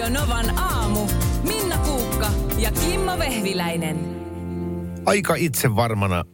Radio 0.00 0.20
Novan 0.20 0.58
aamu. 0.58 1.06
Minna 1.42 1.78
Kuukka 1.78 2.30
ja 2.58 2.72
Kimmo 2.72 3.18
Vehviläinen. 3.18 3.98
Aika 5.06 5.34
itse 5.34 5.76
varmana 5.76 6.24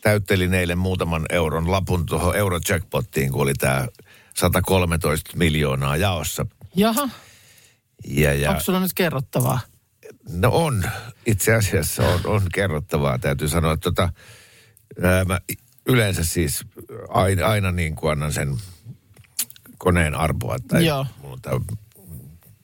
täyttelin 0.00 0.54
eilen 0.54 0.78
muutaman 0.78 1.26
euron 1.30 1.70
lapun 1.70 2.06
tuohon 2.06 2.36
Eurojackpottiin, 2.36 3.32
kun 3.32 3.42
oli 3.42 3.54
tämä 3.54 3.86
113 4.34 5.36
miljoonaa 5.36 5.96
jaossa. 5.96 6.46
Jaha, 6.74 7.08
Ja, 8.06 8.34
ja, 8.34 8.50
onko 8.50 8.62
sulla 8.62 8.80
nyt 8.80 8.94
kerrottavaa? 8.94 9.60
no 10.28 10.50
on, 10.52 10.84
itse 11.26 11.54
asiassa 11.54 12.08
on, 12.08 12.20
on 12.24 12.42
kerrottavaa. 12.54 13.18
Täytyy 13.18 13.48
sanoa, 13.48 13.72
että 13.72 13.84
tota, 13.84 14.12
ää, 15.02 15.24
mä 15.24 15.40
yleensä 15.86 16.24
siis 16.24 16.64
aina, 17.08 17.46
aina 17.46 17.72
niin 17.72 17.94
kuin 17.94 18.12
annan 18.12 18.32
sen 18.32 18.56
koneen 19.78 20.14
arpoa. 20.14 20.56
Tai 20.68 20.86
Joo. 20.86 21.06
mulla 21.22 21.38
on 21.50 21.78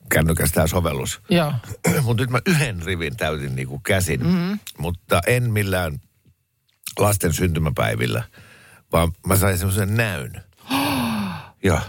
tää 0.09 0.19
kännykäs 0.19 0.51
tämä 0.51 0.67
sovellus. 0.67 1.21
Joo. 1.29 1.53
Mutta 2.03 2.23
nyt 2.23 2.29
mä 2.29 2.39
yhden 2.47 2.81
rivin 2.81 3.17
täytin 3.17 3.55
niinku 3.55 3.79
käsin, 3.79 4.23
mm-hmm. 4.23 4.59
mutta 4.77 5.21
en 5.27 5.51
millään 5.51 5.99
lasten 6.99 7.33
syntymäpäivillä, 7.33 8.23
vaan 8.91 9.11
mä 9.27 9.35
sain 9.35 9.57
semmoisen 9.57 9.97
näyn. 9.97 10.43
Joo. 11.63 11.79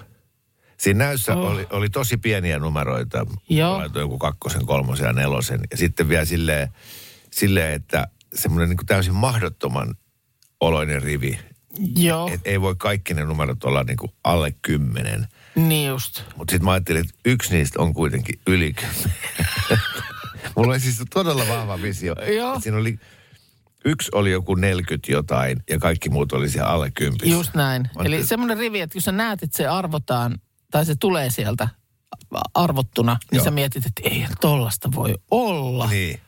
Siinä 0.77 1.05
näyssä 1.05 1.37
oh. 1.37 1.51
oli, 1.51 1.67
oli 1.71 1.91
tosi 1.91 2.17
pieniä 2.17 2.59
numeroita. 2.59 3.27
Joo. 3.49 3.79
Laitoin 3.79 4.03
joku 4.03 4.19
kakkosen, 4.19 4.67
kolmosen 4.67 5.07
ja 5.07 5.13
nelosen. 5.13 5.61
Ja 5.71 5.77
sitten 5.77 6.09
vielä 6.09 6.25
silleen, 6.25 6.69
silleen 7.31 7.73
että 7.73 8.09
semmoinen 8.35 8.69
niin 8.69 8.87
täysin 8.87 9.15
mahdottoman 9.15 9.95
oloinen 10.61 11.03
rivi. 11.03 11.39
Joo, 11.97 12.31
Et 12.33 12.41
ei 12.45 12.61
voi 12.61 12.75
kaikki 12.79 13.15
ne 13.15 13.25
numerot 13.25 13.65
olla 13.65 13.83
niin 13.83 13.97
kuin 13.97 14.13
alle 14.25 14.55
kymmenen. 14.63 15.27
Niin 15.57 15.89
just. 15.89 16.23
Mutta 16.37 16.53
sitten 16.53 16.65
mä 16.65 16.71
ajattelin, 16.73 17.01
että 17.01 17.15
yksi 17.25 17.55
niistä 17.57 17.83
on 17.83 17.95
kuitenkin 17.95 18.41
yli. 18.47 18.75
Mulla 20.57 20.73
oli 20.73 20.81
siis 20.81 21.03
todella 21.15 21.49
vahva 21.49 21.83
visio. 21.83 22.15
Joo. 22.37 22.61
Siinä 22.61 22.79
oli, 22.79 22.99
yksi 23.85 24.11
oli 24.15 24.31
joku 24.31 24.55
40 24.55 25.13
jotain 25.13 25.63
ja 25.71 25.79
kaikki 25.79 26.09
muut 26.09 26.33
oli 26.33 26.51
siellä 26.51 26.71
alle 26.71 26.91
kympissä. 26.91 27.35
Just 27.37 27.55
näin. 27.55 27.83
Mä 27.83 27.89
Eli 27.95 27.99
ajattelin- 28.01 28.27
semmoinen 28.27 28.59
rivi, 28.59 28.81
että 28.81 28.93
kun 28.95 29.03
sä 29.03 29.13
näet, 29.13 29.43
että 29.43 29.57
se 29.57 29.67
arvotaan, 29.67 30.39
tai 30.71 30.85
se 30.87 30.95
tulee 31.01 31.31
sieltä 31.31 31.69
arvottuna, 32.55 33.17
niin 33.31 33.37
Joo. 33.37 33.45
sä 33.45 33.51
mietit, 33.51 33.87
että 33.87 34.03
ei 34.05 34.27
tollasta 34.41 34.89
voi 34.95 35.15
olla. 35.31 35.87
Niin. 35.91 36.21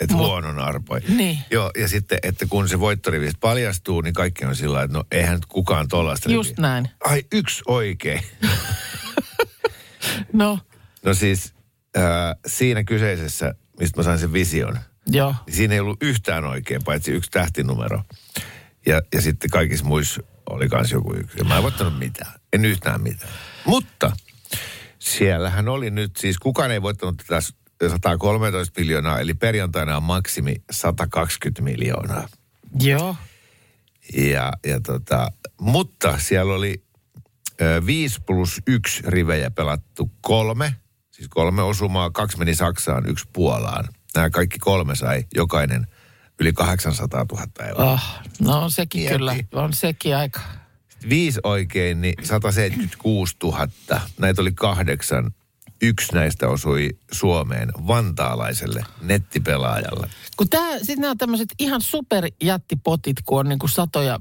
Että 0.00 0.14
Mut- 0.14 0.18
huonon 0.26 0.58
arpoi. 0.58 1.00
Niin. 1.08 1.38
Joo, 1.50 1.70
ja 1.78 1.88
sitten, 1.88 2.18
että 2.22 2.46
kun 2.46 2.68
se 2.68 2.80
voittorivi 2.80 3.30
paljastuu, 3.40 4.00
niin 4.00 4.14
kaikki 4.14 4.44
on 4.44 4.56
sillä 4.56 4.82
että 4.82 4.96
no 4.98 5.04
eihän 5.10 5.34
nyt 5.34 5.46
kukaan 5.46 5.88
tollaista 5.88 6.30
Just 6.32 6.50
riviä. 6.50 6.62
näin. 6.62 6.88
Ai, 7.04 7.24
yksi 7.32 7.62
oikein. 7.66 8.20
No, 10.32 10.58
No 11.04 11.14
siis 11.14 11.54
äh, 11.96 12.02
siinä 12.46 12.84
kyseisessä, 12.84 13.54
mistä 13.80 14.00
mä 14.00 14.04
sain 14.04 14.18
sen 14.18 14.32
vision, 14.32 14.78
joo. 15.06 15.34
niin 15.46 15.56
siinä 15.56 15.74
ei 15.74 15.80
ollut 15.80 16.02
yhtään 16.02 16.44
oikein, 16.44 16.84
paitsi 16.84 17.12
yksi 17.12 17.30
tähtinumero. 17.30 18.02
Ja, 18.86 19.02
ja 19.14 19.20
sitten 19.20 19.50
kaikissa 19.50 19.84
muissa 19.84 20.22
oli 20.50 20.68
kans 20.68 20.92
joku 20.92 21.14
yksi. 21.14 21.38
Ja 21.38 21.44
mä 21.44 21.56
en 21.56 21.62
voittanut 21.62 21.98
mitään. 21.98 22.32
En 22.52 22.64
yhtään 22.64 23.00
mitään. 23.00 23.32
Mutta 23.64 24.12
siellähän 24.98 25.68
oli 25.68 25.90
nyt 25.90 26.16
siis, 26.16 26.38
kukaan 26.38 26.70
ei 26.70 26.82
voittanut 26.82 27.16
tätä 27.16 27.40
113 27.90 28.80
miljoonaa, 28.80 29.20
eli 29.20 29.34
perjantaina 29.34 29.96
on 29.96 30.02
maksimi 30.02 30.62
120 30.70 31.62
miljoonaa. 31.62 32.28
Joo. 32.80 33.16
Ja, 34.16 34.52
ja 34.66 34.80
tota, 34.80 35.32
mutta 35.60 36.18
siellä 36.18 36.54
oli 36.54 36.84
ö, 37.60 37.82
5 37.86 38.20
plus 38.26 38.62
1 38.66 39.02
rivejä 39.06 39.50
pelattu 39.50 40.10
kolme, 40.20 40.74
siis 41.10 41.28
kolme 41.28 41.62
osumaa, 41.62 42.10
kaksi 42.10 42.38
meni 42.38 42.54
Saksaan, 42.54 43.08
yksi 43.08 43.28
Puolaan. 43.32 43.88
Nämä 44.14 44.30
kaikki 44.30 44.58
kolme 44.58 44.94
sai 44.94 45.24
jokainen 45.34 45.86
yli 46.40 46.52
800 46.52 47.26
000 47.32 47.46
euroa. 47.68 47.92
Ah, 47.92 48.20
no 48.40 48.58
on 48.60 48.70
sekin 48.70 49.00
Mieti. 49.00 49.14
kyllä, 49.16 49.36
on 49.52 49.72
sekin 49.72 50.16
aika. 50.16 50.40
Viisi 51.08 51.40
oikein, 51.42 52.00
niin 52.00 52.14
176 52.22 53.36
000. 53.42 53.68
Näitä 54.18 54.42
oli 54.42 54.52
kahdeksan. 54.54 55.34
Yksi 55.88 56.14
näistä 56.14 56.48
osui 56.48 56.90
Suomeen 57.12 57.72
vantaalaiselle 57.86 58.84
nettipelaajalle. 59.02 60.10
Kun 60.36 60.48
tää, 60.50 60.78
sit 60.82 60.98
nämä 60.98 61.10
on 61.10 61.18
tämmöiset 61.18 61.48
ihan 61.58 61.80
superjättipotit, 61.80 63.16
kun 63.24 63.40
on 63.40 63.48
niinku 63.48 63.68
satoja, 63.68 64.20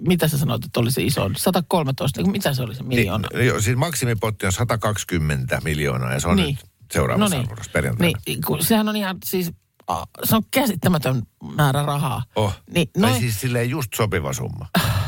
mitä 0.00 0.28
sä 0.28 0.38
sanoit, 0.38 0.64
että 0.64 0.80
oli 0.80 0.92
se 0.92 1.02
iso, 1.02 1.30
113, 1.36 2.22
niin 2.22 2.30
mitä 2.32 2.54
se 2.54 2.62
oli 2.62 2.74
se 2.74 2.82
miljoona? 2.82 3.28
Niin, 3.34 3.46
joo, 3.46 3.60
siis 3.60 3.76
maksimipotti 3.76 4.46
on 4.46 4.52
120 4.52 5.60
miljoonaa 5.64 6.12
ja 6.12 6.20
se 6.20 6.28
on 6.28 6.36
Niin. 6.36 6.58
nyt 6.62 6.70
seuraavassa 6.92 7.36
No 7.36 7.42
arvossa 7.42 7.70
perjantaina. 7.72 8.18
Niin, 8.26 8.40
kun 8.46 8.64
sehän 8.64 8.88
on 8.88 8.96
ihan 8.96 9.16
siis, 9.24 9.52
se 10.24 10.36
on 10.36 10.42
käsittämätön 10.50 11.22
määrä 11.56 11.82
rahaa. 11.82 12.22
Oh. 12.36 12.54
Niin, 12.74 12.90
tai 12.92 13.10
noi, 13.10 13.20
siis 13.20 13.40
silleen 13.40 13.70
just 13.70 13.94
sopiva 13.96 14.32
summa. 14.32 14.66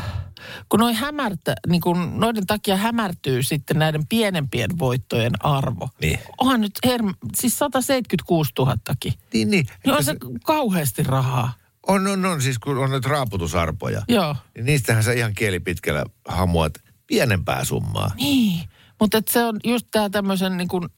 kun 0.69 0.79
noi 0.79 0.93
hämärtä, 0.93 1.55
niin 1.67 1.81
kun 1.81 2.19
noiden 2.19 2.47
takia 2.47 2.77
hämärtyy 2.77 3.43
sitten 3.43 3.79
näiden 3.79 4.07
pienempien 4.07 4.69
voittojen 4.79 5.45
arvo. 5.45 5.89
Niin. 6.01 6.19
Onhan 6.37 6.61
nyt 6.61 6.71
herm, 6.85 7.13
siis 7.35 7.59
176 7.59 8.51
000 8.59 8.75
Niin 9.03 9.13
Niin, 9.33 9.49
niin. 9.49 9.67
on 9.87 10.03
se 10.03 10.15
kauheasti 10.45 11.03
rahaa. 11.03 11.53
On, 11.87 12.07
on, 12.07 12.25
on, 12.25 12.41
siis 12.41 12.59
kun 12.59 12.77
on 12.77 12.91
nyt 12.91 13.05
raaputusarpoja. 13.05 14.01
Joo. 14.07 14.35
Niin 14.55 14.65
niistähän 14.65 15.03
sä 15.03 15.11
ihan 15.11 15.33
kieli 15.33 15.59
pitkällä 15.59 16.05
hamuat 16.27 16.73
pienempää 17.07 17.63
summaa. 17.63 18.11
Niin, 18.15 18.69
mutta 18.99 19.17
et 19.17 19.27
se 19.27 19.45
on 19.45 19.59
just 19.63 19.87
tämä 19.91 20.09
tämmöisen 20.09 20.57
niin 20.57 20.67
kuin 20.67 20.89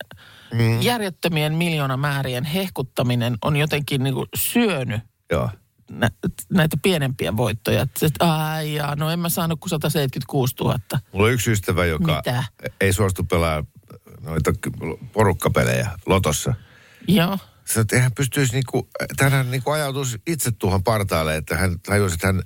mm. 0.54 0.82
järjettömien 0.82 1.54
miljoonamäärien 1.54 2.44
hehkuttaminen 2.44 3.38
on 3.42 3.56
jotenkin 3.56 4.04
niin 4.04 4.16
syönyt 4.36 5.02
Joo. 5.32 5.50
Nä- 5.92 6.12
näitä 6.54 6.78
pienempiä 6.82 7.38
voittoja. 7.38 7.82
Että 7.82 8.08
ai 8.20 8.74
jaa, 8.74 8.96
no 8.96 9.10
en 9.10 9.20
mä 9.20 9.30
saanut 9.30 9.60
kuin 9.60 9.70
176 9.70 10.56
000. 10.60 10.80
Mulla 11.14 11.26
on 11.26 11.34
yksi 11.34 11.52
ystävä, 11.52 11.86
joka 11.86 12.16
Mitä? 12.26 12.44
ei 12.82 12.94
suostu 12.94 13.24
pelaa 13.24 13.64
noita 14.22 14.54
porukkapelejä 15.14 15.90
lotossa. 16.06 16.54
Joo. 17.08 17.38
Sä 17.66 17.82
että 17.82 18.00
hän 18.02 18.12
pystyisi 18.14 18.54
niinku, 18.54 18.90
tänään 19.18 19.52
niinku 19.52 19.72
ajautuisi 19.72 20.22
itse 20.28 20.52
tuohon 20.52 20.84
partaalle, 20.84 21.36
että 21.36 21.58
hän 21.58 21.80
tajusi, 21.80 22.14
että 22.14 22.28
hän 22.28 22.44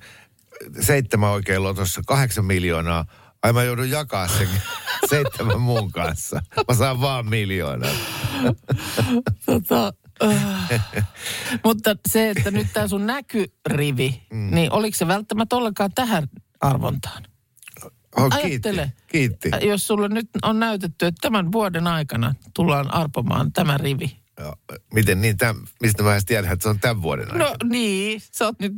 seitsemän 0.81 1.29
oikein 1.29 1.63
lotossa, 1.63 2.01
kahdeksan 2.07 2.45
miljoonaa. 2.45 3.05
Ai 3.43 3.53
mä 3.53 3.63
joudun 3.63 3.89
jakaa 3.89 4.27
sen 4.27 4.47
seitsemän 5.09 5.61
muun 5.61 5.91
kanssa. 5.91 6.41
Mä 6.67 6.75
saan 6.75 7.01
vaan 7.01 7.29
miljoonaa. 7.29 7.91
Tota. 9.45 9.93
Mutta 11.63 11.95
se, 12.09 12.29
että 12.29 12.51
nyt 12.51 12.67
tämä 12.73 12.87
sun 12.87 13.05
näkyrivi, 13.05 14.21
mm. 14.33 14.55
niin 14.55 14.71
oliko 14.71 14.97
se 14.97 15.07
välttämättä 15.07 15.55
ollenkaan 15.55 15.91
tähän 15.95 16.27
arvontaan? 16.61 17.23
Oh, 18.17 18.29
kiitti. 18.29 18.47
Ajattele. 18.47 18.93
Kiitti. 19.07 19.49
Äh, 19.53 19.59
Jos 19.63 19.87
sulle 19.87 20.07
nyt 20.09 20.29
on 20.43 20.59
näytetty, 20.59 21.05
että 21.05 21.19
tämän 21.21 21.51
vuoden 21.51 21.87
aikana 21.87 22.35
tullaan 22.53 22.93
arpomaan 22.93 23.53
tämä 23.53 23.77
rivi. 23.77 24.17
Joo, 24.39 24.55
Miten 24.93 25.21
niin, 25.21 25.37
täm, 25.37 25.57
mistä 25.81 26.03
mä 26.03 26.11
edes 26.11 26.25
tiedän, 26.25 26.51
että 26.51 26.63
se 26.63 26.69
on 26.69 26.79
tämän 26.79 27.01
vuoden 27.01 27.25
aikana? 27.31 27.49
No 27.49 27.55
niin, 27.69 28.21
sä 28.31 28.45
oot 28.45 28.59
nyt 28.59 28.73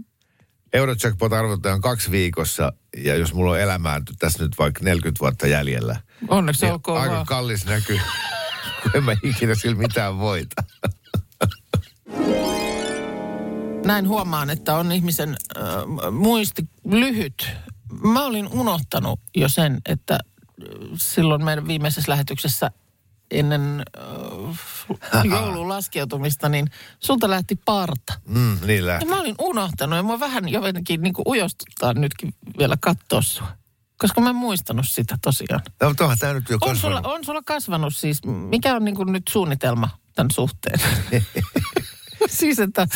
Eurojackpot 0.74 1.34
arvotetaan 1.34 1.82
kaksi 1.82 2.12
viikossa, 2.12 2.74
ja 2.98 3.16
jos 3.16 3.34
mulla 3.34 3.52
on 3.52 3.60
elämää 3.60 4.02
tässä 4.20 4.44
nyt 4.44 4.52
vaikka 4.60 4.84
40 4.84 5.20
vuotta 5.20 5.48
jäljellä, 5.48 5.96
onneksi 6.28 6.66
niin 6.66 6.74
olkoon 6.74 7.02
aika 7.02 7.14
vaan. 7.14 7.26
kallis 7.26 7.66
näkyy, 7.66 8.00
kun 8.84 8.92
en 8.94 9.04
mä 9.04 9.16
ikinä 9.24 9.56
sillä 9.56 9.76
mitään 9.78 10.20
voita. 10.20 10.64
Näin 13.86 14.08
huomaan, 14.08 14.50
että 14.50 14.76
on 14.76 14.92
ihmisen 14.92 15.30
äh, 15.58 15.64
muisti 16.12 16.70
lyhyt. 16.86 17.50
Mä 18.04 18.26
olin 18.26 18.48
unohtanut 18.48 19.20
jo 19.36 19.50
sen, 19.50 19.82
että 19.86 20.14
äh, 20.14 20.68
silloin 20.96 21.46
meidän 21.46 21.68
viimeisessä 21.68 22.12
lähetyksessä 22.12 22.72
ennen 23.32 23.84
äh, 25.16 25.24
joulun 25.26 25.70
laskeutumista, 25.70 26.50
niin 26.50 26.72
sulta 27.00 27.30
lähti 27.30 27.56
parta. 27.66 28.14
Mm, 28.28 28.58
niin 28.66 28.80
Ja 28.80 28.86
lähti. 28.88 29.06
mä 29.06 29.20
olin 29.20 29.36
unohtanut 29.42 29.98
ja 29.98 30.04
mua 30.04 30.20
vähän 30.20 30.50
jotenkin 30.50 31.02
niin 31.02 31.14
kuin 31.14 31.28
ujostuttaa 31.28 31.94
nytkin 31.94 32.34
vielä 32.58 32.78
katsoa 32.82 33.22
sua. 33.22 33.48
Koska 33.98 34.22
mä 34.22 34.30
en 34.30 34.36
muistanut 34.36 34.86
sitä 34.90 35.18
tosiaan. 35.22 35.62
No, 35.82 35.94
tuohan 35.94 36.18
tämä 36.20 36.34
nyt 36.34 36.50
jo 36.50 36.58
On 36.62 36.78
sulla, 36.78 36.96
kasvanut. 36.96 37.18
on 37.20 37.26
sulla 37.26 37.42
kasvanut 37.46 37.96
siis, 37.96 38.22
mikä 38.26 38.76
on 38.76 38.86
niin 38.86 38.96
kuin 38.96 39.12
nyt 39.12 39.24
suunnitelma 39.30 39.90
tämän 40.16 40.32
suhteen? 40.32 40.80
siis 42.40 42.60
että, 42.60 42.88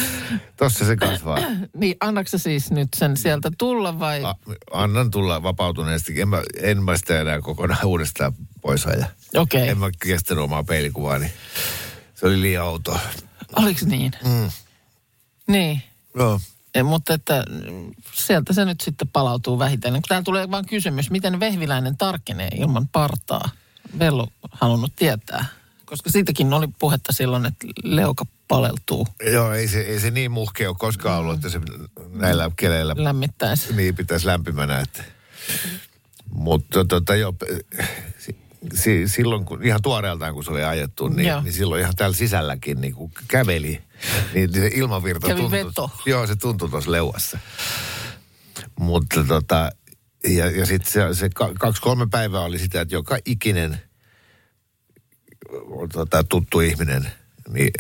Tossa 0.58 0.86
se 0.86 0.96
kasvaa. 0.96 1.38
niin 1.78 1.96
annatko 2.00 2.30
sä 2.30 2.38
siis 2.38 2.72
nyt 2.72 2.90
sen 2.96 3.18
sieltä 3.18 3.52
tulla 3.58 4.00
vai? 4.00 4.24
A, 4.24 4.36
annan 4.72 5.12
tulla 5.12 5.44
vapautuneesti. 5.44 6.22
En 6.22 6.30
mä, 6.30 6.42
en 6.62 6.84
mä 6.84 6.98
sitä 6.98 7.22
enää 7.22 7.42
kokonaan 7.42 7.86
uudestaan 7.86 8.34
pois 8.62 8.86
aja. 8.86 9.06
Okei, 9.36 9.68
En 9.68 9.78
okay. 9.78 9.90
mä 9.90 9.98
kestänyt 10.00 10.44
omaa 10.44 10.64
peilikuvaa, 10.64 11.20
niin 11.20 11.32
se 12.16 12.26
oli 12.26 12.42
liian 12.42 12.66
outoa. 12.66 13.00
oliko 13.56 13.80
niin? 13.86 14.12
Mm. 14.24 14.50
Niin, 15.48 15.82
Joo. 16.16 16.40
e, 16.76 16.84
mutta 16.84 17.14
että 17.14 17.44
sieltä 18.14 18.54
se 18.54 18.66
nyt 18.66 18.82
sitten 18.82 19.08
palautuu 19.08 19.60
vähitellen. 19.60 20.02
Täällä 20.08 20.24
tulee 20.24 20.52
vaan 20.52 20.66
kysymys, 20.66 21.12
miten 21.12 21.40
vehviläinen 21.40 21.98
tarkenee 21.98 22.50
ilman 22.56 22.88
partaa? 22.88 23.50
Vellu 24.00 24.28
halunnut 24.52 24.96
tietää. 24.96 25.46
Koska 25.86 26.10
siitäkin 26.10 26.54
oli 26.54 26.68
puhetta 26.80 27.14
silloin, 27.14 27.46
että 27.46 27.68
leuka 27.84 28.26
paleltuu 28.48 29.08
Joo, 29.32 29.54
ei 29.54 29.68
se, 29.68 29.82
ei 29.82 30.00
se 30.00 30.12
niin 30.12 30.32
muhkea 30.32 30.70
ole 30.70 30.76
koskaan 30.80 31.20
ollut, 31.20 31.36
että 31.36 31.50
se 31.50 31.60
näillä 32.14 32.52
keleillä 32.56 32.94
lämmittäessä. 32.98 33.74
niin 33.74 33.96
pitäisi 33.96 34.26
lämpimänä. 34.28 34.80
Että. 34.80 35.04
Mutta 36.30 36.86
tota, 36.86 37.16
jo, 37.16 37.34
si, 38.20 38.36
si, 38.74 39.08
silloin 39.08 39.46
kun, 39.46 39.64
ihan 39.64 39.82
tuoreeltaan 39.82 40.34
kun 40.34 40.44
se 40.44 40.52
oli 40.52 40.64
ajettu, 40.64 41.08
niin, 41.08 41.28
Joo. 41.28 41.42
niin 41.42 41.54
silloin 41.54 41.82
ihan 41.82 41.96
täällä 41.96 42.16
sisälläkin 42.16 42.82
niin 42.82 42.94
kun 42.94 43.12
käveli, 43.28 43.82
niin 44.34 44.54
se 44.54 44.70
ilmavirta 44.74 45.28
Kävi 45.28 45.42
tuntui. 45.42 45.66
veto. 45.66 45.92
Joo, 46.06 46.28
se 46.28 46.36
tuntui 46.36 46.70
tuossa 46.70 46.92
leuassa. 46.92 47.40
Mutta 48.80 49.24
tota, 49.24 49.72
ja, 50.28 50.52
ja 50.52 50.66
sitten 50.66 50.92
se, 50.92 51.14
se 51.14 51.30
ka- 51.30 51.54
kaksi-kolme 51.60 52.08
päivää 52.12 52.42
oli 52.42 52.60
sitä, 52.60 52.82
että 52.82 52.96
joka 52.96 53.18
ikinen 53.26 53.82
tota, 55.94 56.24
tuttu 56.24 56.60
ihminen, 56.60 57.08
niin 57.54 57.72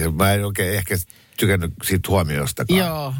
ja 0.00 0.10
mä 0.10 0.32
en 0.32 0.44
oikein 0.44 0.74
ehkä 0.74 0.94
tykännyt 1.36 1.72
siitä 1.82 2.08
huomiostakaan. 2.08 2.78
Joo. 2.78 3.14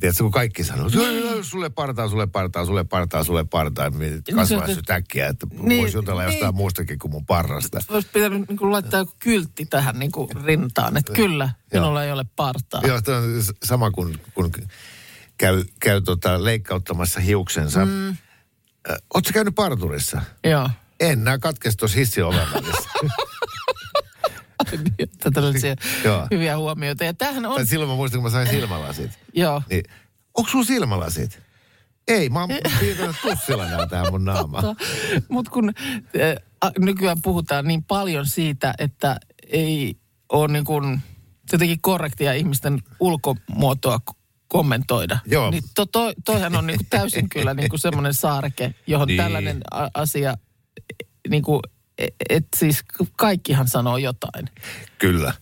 Tiedätkö, 0.00 0.22
kun 0.24 0.30
kaikki 0.32 0.64
sanoo, 0.64 0.88
"Sulle- 0.90 1.44
sulle 1.44 1.70
partaa, 1.70 2.08
sulle 2.08 2.26
partaa, 2.26 2.64
sulle 2.64 2.84
partaa, 2.84 3.24
sulle 3.24 3.44
partaa, 3.44 3.90
niin 3.90 4.22
kasvaa 4.34 4.66
se 4.66 4.80
äkkiä, 4.90 5.26
että 5.26 5.46
Niin, 5.62 5.80
voisi 5.82 5.96
jutella 5.96 6.22
niin. 6.22 6.32
jostain 6.32 6.54
muustakin 6.54 6.98
kuin 6.98 7.10
mun 7.10 7.26
parrasta. 7.26 7.78
Olisi 7.88 8.08
pitänyt 8.12 8.48
niin 8.48 8.58
kuin 8.58 8.72
laittaa 8.72 9.00
joku 9.00 9.12
kyltti 9.18 9.66
tähän 9.66 9.98
niin 9.98 10.12
kuin 10.12 10.28
rintaan, 10.44 10.96
että 10.96 11.12
kyllä, 11.12 11.50
minulla 11.72 12.04
ei 12.04 12.12
ole 12.12 12.24
partaa. 12.36 12.82
Joo, 12.86 13.02
tämä 13.02 13.18
on 13.18 13.24
sama 13.64 13.90
kuin 13.90 14.20
kun 14.34 14.52
käy, 15.38 15.64
käy 15.80 16.00
tota 16.00 16.44
leikkauttamassa 16.44 17.20
hiuksensa. 17.20 17.86
Mm. 17.86 18.16
Oletko 19.14 19.30
käynyt 19.34 19.54
parturissa? 19.54 20.22
Joo. 20.44 20.70
En, 21.00 21.24
nämä 21.24 21.38
katkesi 21.38 21.76
tuossa 21.76 21.98
hissioven 21.98 22.46
välissä. 22.54 22.88
Että 24.98 25.30
tällaisia 25.30 25.74
hyviä 26.30 26.56
huomioita. 26.58 27.04
Ja 27.04 27.14
tämähän 27.14 27.46
on, 27.46 27.56
Tai 27.56 27.66
silloin 27.66 27.90
mä 27.90 27.96
muistan, 27.96 28.20
kun 28.20 28.30
mä 28.30 28.32
sain 28.32 28.48
silmälasit. 28.56 29.10
joo. 29.32 29.62
Niin, 29.70 29.84
onko 30.34 30.50
sun 30.50 30.64
silmälasit? 30.64 31.40
Ei, 32.08 32.28
mä 32.28 32.40
oon 32.40 32.50
piirtänyt 32.80 33.16
tussilla 33.22 33.66
nää 33.66 33.86
tähän 33.86 34.06
mun 34.10 34.24
naamaan. 34.24 34.76
Mutta 35.28 35.50
kun 35.50 35.72
äh, 36.64 36.72
nykyään 36.78 37.22
puhutaan 37.22 37.64
niin 37.64 37.84
paljon 37.84 38.26
siitä, 38.26 38.74
että 38.78 39.16
ei 39.46 39.96
ole 40.32 40.48
niin 40.52 40.64
kuin 40.64 41.00
jotenkin 41.52 41.80
korrektia 41.80 42.32
ihmisten 42.32 42.82
ulkomuotoa 43.00 43.98
kommentoida. 44.48 45.18
Joo. 45.26 45.50
Niin 45.50 45.62
to, 45.74 45.86
to, 45.86 46.12
toihan 46.24 46.56
on 46.56 46.66
niin 46.66 46.78
kuin 46.78 46.86
täysin 46.90 47.28
kyllä 47.28 47.54
niin 47.54 47.68
kuin 47.70 47.80
semmoinen 47.80 48.14
saareke, 48.14 48.74
johon 48.86 49.08
niin. 49.08 49.16
tällainen 49.16 49.60
a- 49.70 49.88
asia, 49.94 50.34
niin 51.28 51.42
kuin, 51.42 51.60
että 52.30 52.58
siis 52.58 52.84
kaikkihan 53.16 53.68
sanoo 53.68 53.96
jotain. 53.96 54.48
Kyllä. 54.98 55.32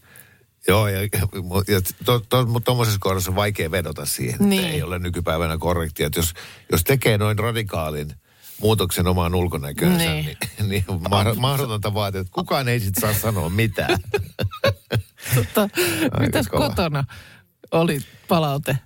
Joo, 0.69 0.89
ja, 0.89 1.01
ja 1.03 1.81
to, 2.05 2.21
to, 2.29 2.47
mutta 2.47 2.65
tuommoisessa 2.65 2.99
kohdassa 3.01 3.31
on 3.31 3.37
vaikea 3.37 3.71
vedota 3.71 4.07
siihen, 4.07 4.37
Niin. 4.51 4.63
että 4.65 4.75
ei 4.75 4.83
ole 4.83 4.99
nykypäivänä 4.99 5.59
korrektia. 5.59 6.07
Että 6.07 6.19
jos, 6.19 6.33
jos 6.73 6.85
tekee 6.85 7.19
noin 7.19 7.39
radikaalin 7.39 8.13
muutoksen 8.61 9.07
omaan 9.07 9.35
ulkonäköönsä, 9.35 10.05
niin, 10.05 10.25
Niin. 10.25 10.37
niin, 10.59 10.69
niin 10.69 10.85
mahd- 10.89 11.35
mahdotonta 11.41 11.95
vaatia, 11.95 12.21
että 12.21 12.33
kukaan 12.33 12.69
ei 12.69 12.81
sit 12.81 12.95
saa 13.01 13.15
sanoa 13.15 13.49
mitään. 13.49 13.99
Mutta 15.35 15.69
mitäs 16.21 16.49
kova. 16.49 16.69
kotona 16.69 17.05
oli 17.73 18.01
palaute? 18.29 18.79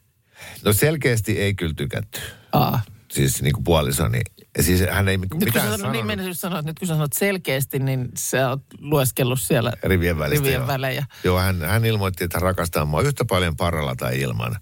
No 0.64 0.72
selkeästi 0.72 1.38
ei 1.38 1.54
kyllä 1.54 1.74
tykätty. 1.76 2.20
Aa. 2.52 2.80
Siis 3.12 3.42
niin 3.42 3.52
kuin 3.52 3.64
puolisoni. 3.64 4.20
Ja 4.60 4.64
siis 4.64 4.80
hän 4.90 5.08
ei 5.08 5.16
Nyt 5.16 5.30
kun 5.30 5.44
mitään 5.44 5.66
sanot, 5.66 5.80
sanonut 5.80 6.06
niin 6.18 6.34
sanoa, 6.34 6.58
että 6.58 6.70
nyt 6.70 6.78
kun 6.78 6.88
sä 6.88 6.94
sanot 6.94 7.12
selkeästi, 7.12 7.78
niin 7.78 8.08
sä 8.16 8.48
oot 8.48 8.62
lueskellut 8.78 9.40
siellä 9.40 9.72
rivien 9.82 10.18
välistä. 10.18 10.44
rivien 10.44 10.58
joo. 10.58 10.66
välejä. 10.66 11.06
Joo, 11.24 11.38
hän, 11.38 11.62
hän 11.62 11.84
ilmoitti, 11.84 12.24
että 12.24 12.38
rakastaa 12.38 12.84
mua 12.84 13.02
yhtä 13.02 13.24
paljon 13.24 13.56
parralla 13.56 13.96
tai 13.96 14.20
ilman. 14.20 14.56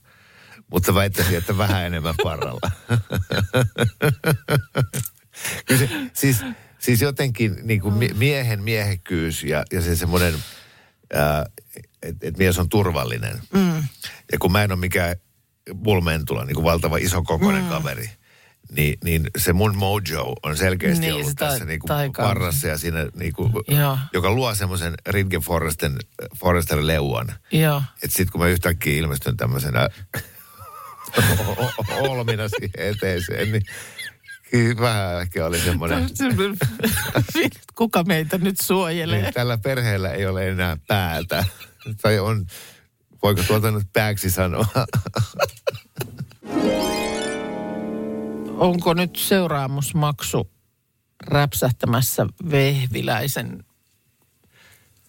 Mutta 0.70 0.94
väittäisi, 0.94 1.36
että 1.36 1.58
vähän 1.58 1.86
enemmän 1.86 2.14
parralla. 2.22 2.70
Kyllä 5.66 5.80
se, 5.80 5.90
siis, 6.12 6.36
siis 6.78 7.00
jotenkin 7.00 7.56
niin 7.62 7.80
kuin 7.80 7.94
mie- 7.94 8.14
miehen 8.14 8.62
miehekkyys 8.62 9.44
ja, 9.44 9.64
ja 9.72 9.80
se 9.80 9.96
semmoinen, 9.96 10.34
että 12.02 12.28
et 12.28 12.38
mies 12.38 12.58
on 12.58 12.68
turvallinen. 12.68 13.42
Mm. 13.52 13.82
Ja 14.32 14.38
kun 14.38 14.52
mä 14.52 14.62
en 14.62 14.72
ole 14.72 14.80
mikään 14.80 15.16
bulmentula, 15.82 16.44
niin 16.44 16.54
kuin 16.54 16.64
valtava 16.64 16.96
iso 16.96 17.22
kokoinen 17.22 17.62
mm. 17.62 17.68
kaveri, 17.68 18.10
niin, 18.72 18.98
niin 19.04 19.30
se 19.38 19.52
mun 19.52 19.76
mojo 19.76 20.32
on 20.42 20.56
selkeästi 20.56 21.00
Niin, 21.00 21.14
ollut 21.14 21.26
se 21.28 21.34
ta- 21.34 21.46
tässä 21.48 21.64
niin 21.64 21.80
kuin 21.80 21.88
taika- 21.88 22.22
parrassa 22.22 22.68
ja 22.68 22.78
siinä 22.78 23.06
niin 23.14 23.32
kuin, 23.32 23.52
Joo. 23.68 23.98
joka 24.12 24.30
luo 24.30 24.54
semmoisen 24.54 24.94
Ridge 25.08 25.40
Forresten, 25.40 25.96
Forrester 26.40 26.86
leuan. 26.86 27.28
Että 27.78 28.06
sitten 28.16 28.32
kun 28.32 28.40
mä 28.40 28.46
yhtäkkiä 28.48 28.98
ilmestyn 28.98 29.36
tämmöisenä 29.36 29.88
olmina 32.08 32.48
siihen 32.48 32.70
eteiseen, 32.96 33.52
niin 33.52 33.62
vähän 34.80 35.20
ehkä 35.22 35.46
oli 35.46 35.60
semmoinen, 35.60 36.08
Kuka 37.74 38.04
meitä 38.04 38.38
nyt 38.38 38.60
suojelee? 38.62 39.22
niin 39.22 39.34
tällä 39.34 39.58
perheellä 39.58 40.10
ei 40.10 40.26
ole 40.26 40.48
enää 40.48 40.76
päätä. 40.86 41.44
Tai 42.02 42.18
on, 42.18 42.46
voiko 43.22 43.42
tuota 43.42 43.70
nyt 43.70 43.86
pääksi 43.92 44.30
sanoa? 44.30 44.66
Onko 48.58 48.94
nyt 48.94 49.16
seuraamusmaksu 49.16 50.50
räpsähtämässä 51.26 52.26
vehviläisen 52.50 53.64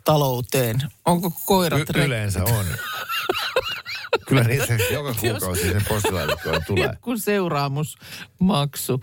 talouteen? 0.06 0.82
Onko 1.06 1.32
koirat... 1.46 1.90
Y- 1.96 2.06
yleensä 2.06 2.44
on. 2.44 2.66
Kyllä 4.28 4.44
niitä 4.44 4.78
joka 4.94 5.14
kuukausi 5.14 5.62
sen 5.62 5.86
postilaatikkoon 5.90 6.62
tulee. 6.68 6.90
Joku 6.94 7.18
seuraamusmaksu. 7.18 9.02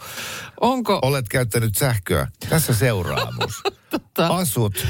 Onko... 0.60 0.98
Olet 1.02 1.28
käyttänyt 1.28 1.74
sähköä. 1.74 2.28
Tässä 2.48 2.74
seuraamus. 2.74 3.62
Asut. 4.18 4.86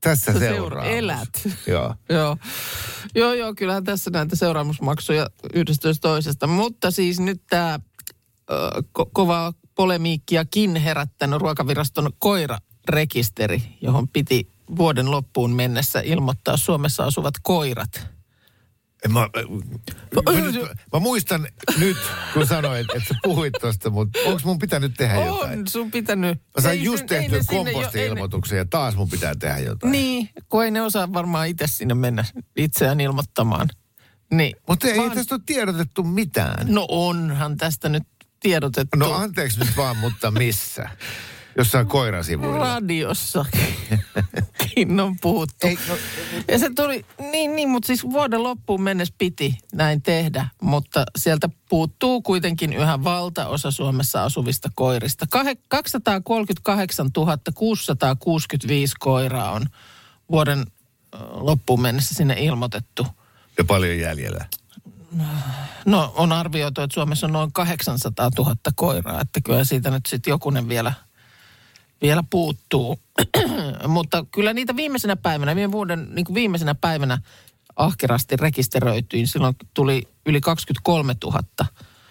Tässä 0.00 0.32
Seura- 0.32 0.48
seuraamus. 0.48 0.92
elät. 0.92 1.28
Joo. 1.66 1.94
Joo. 2.08 2.36
joo, 3.14 3.32
joo, 3.32 3.54
kyllähän 3.54 3.84
tässä 3.84 4.10
näitä 4.10 4.36
seuraamusmaksuja 4.36 5.26
yhdestä 5.54 5.88
toisesta. 6.00 6.46
Mutta 6.46 6.90
siis 6.90 7.20
nyt 7.20 7.42
tämä 7.50 7.80
ko- 8.98 9.10
kova 9.12 9.52
polemiikkiakin 9.74 10.76
herättänyt 10.76 11.40
ruokaviraston 11.40 12.12
koirarekisteri, 12.18 13.62
johon 13.80 14.08
piti 14.08 14.48
vuoden 14.76 15.10
loppuun 15.10 15.52
mennessä 15.52 16.00
ilmoittaa 16.00 16.56
Suomessa 16.56 17.04
asuvat 17.04 17.34
koirat. 17.42 18.08
Mä, 19.08 19.20
mä, 19.20 19.28
mä, 20.32 20.40
nyt, 20.40 20.62
mä 20.92 20.98
muistan 21.00 21.48
nyt, 21.78 21.96
kun 22.32 22.46
sanoit, 22.46 22.86
että 22.94 23.08
sä 23.08 23.14
puhuit 23.22 23.54
tosta, 23.60 23.90
mutta 23.90 24.18
onko 24.26 24.40
mun 24.44 24.58
pitänyt 24.58 24.94
tehdä 24.96 25.24
jotain? 25.24 25.58
On 25.58 25.68
sun 25.68 25.90
pitänyt. 25.90 26.38
Mä 26.56 26.62
sain 26.62 26.78
Ei 26.78 26.84
just 26.84 27.06
tehtyä 27.06 27.40
komposti-ilmoituksen 27.46 28.58
ja 28.58 28.64
taas 28.64 28.96
mun 28.96 29.08
pitää 29.08 29.34
tehdä 29.34 29.58
jotain. 29.58 29.92
Niin, 29.92 30.28
kun 30.48 30.64
ei 30.64 30.70
ne 30.70 30.82
osaa 30.82 31.12
varmaan 31.12 31.48
itse 31.48 31.66
sinne 31.66 31.94
mennä 31.94 32.24
itseään 32.56 33.00
ilmoittamaan. 33.00 33.68
Niin. 34.32 34.56
Mutta 34.68 34.88
ei 34.88 34.98
Vaan- 34.98 35.10
tästä 35.12 35.34
ole 35.34 35.42
tiedotettu 35.46 36.02
mitään. 36.04 36.66
No 36.74 36.86
onhan 36.88 37.56
tästä 37.56 37.88
nyt 37.88 38.02
tiedotettu. 38.40 38.98
No 38.98 39.12
anteeksi 39.12 39.60
nyt 39.60 39.76
vaan, 39.76 39.96
mutta 39.96 40.30
missä? 40.30 40.90
Jossain 41.58 41.86
koirasivuilla. 41.86 42.58
Radiossakin 42.58 45.00
on 45.00 45.16
puhuttu. 45.20 45.66
Ei, 45.66 45.78
no, 45.88 45.96
Ja 46.48 46.58
se 46.58 46.70
tuli, 46.76 47.04
niin, 47.20 47.56
niin, 47.56 47.68
mutta 47.68 47.86
siis 47.86 48.04
vuoden 48.04 48.42
loppuun 48.42 48.82
mennessä 48.82 49.14
piti 49.18 49.58
näin 49.72 50.02
tehdä, 50.02 50.48
mutta 50.62 51.04
sieltä 51.16 51.48
puuttuu 51.68 52.22
kuitenkin 52.22 52.72
yhä 52.72 53.04
valtaosa 53.04 53.70
Suomessa 53.70 54.24
asuvista 54.24 54.68
koirista. 54.74 55.26
Kahe- 55.30 55.56
238 55.68 57.10
665 57.54 58.94
koiraa 58.98 59.52
on 59.52 59.66
vuoden 60.30 60.64
loppuun 61.30 61.82
mennessä 61.82 62.14
sinne 62.14 62.34
ilmoitettu. 62.38 63.06
ja 63.58 63.64
paljon 63.64 63.98
jäljellä. 63.98 64.44
No 65.84 66.12
on 66.16 66.32
arvioitu, 66.32 66.80
että 66.80 66.94
Suomessa 66.94 67.26
on 67.26 67.32
noin 67.32 67.52
800 67.52 68.30
000 68.38 68.54
koiraa, 68.76 69.20
että 69.20 69.40
kyllä 69.44 69.64
siitä 69.64 69.90
nyt 69.90 70.06
sitten 70.06 70.30
jokunen 70.30 70.68
vielä, 70.68 70.92
vielä 72.02 72.24
puuttuu. 72.30 72.98
Mutta 73.86 74.24
kyllä 74.30 74.52
niitä 74.52 74.76
viimeisenä 74.76 75.16
päivänä, 75.16 75.56
viime 75.56 75.72
vuoden 75.72 76.08
niin 76.14 76.24
kuin 76.24 76.34
viimeisenä 76.34 76.74
päivänä 76.74 77.18
ahkerasti 77.76 78.36
rekisteröityin. 78.36 79.28
Silloin 79.28 79.56
tuli 79.74 80.08
yli 80.26 80.40
23 80.40 81.14
000. 81.24 81.42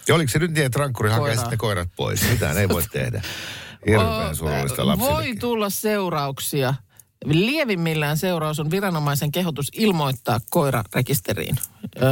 Ja 0.08 0.16
oliko 0.16 0.32
se 0.32 0.40
nyt 0.40 0.52
niin, 0.52 0.66
että 0.66 0.80
rankkuri 0.80 1.10
hakee 1.10 1.36
sitten 1.38 1.58
koirat 1.58 1.90
pois? 1.96 2.30
Mitään 2.32 2.58
ei 2.58 2.70
voi 2.70 2.84
tehdä. 2.92 3.22
Hirveän 3.88 4.36
surullista 4.36 4.84
Voi 4.98 5.36
tulla 5.36 5.70
seurauksia. 5.70 6.74
Lievimmillään 7.26 8.18
seuraus 8.18 8.60
on 8.60 8.72
viranomaisen 8.72 9.32
kehotus 9.32 9.72
ilmoittaa 9.74 10.40
koira 10.50 10.84
rekisteriin. 10.96 11.56
Öö, 12.02 12.10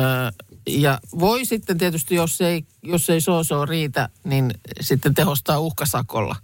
ja 0.68 1.00
voi 1.20 1.46
sitten 1.46 1.78
tietysti, 1.78 2.16
jos 2.16 2.42
ei, 2.42 2.66
jos 2.84 3.10
ei 3.10 3.22
soosoo 3.22 3.66
riitä, 3.66 4.10
niin 4.24 4.52
sitten 4.82 5.14
tehostaa 5.14 5.60
uhkasakolla. 5.60 6.36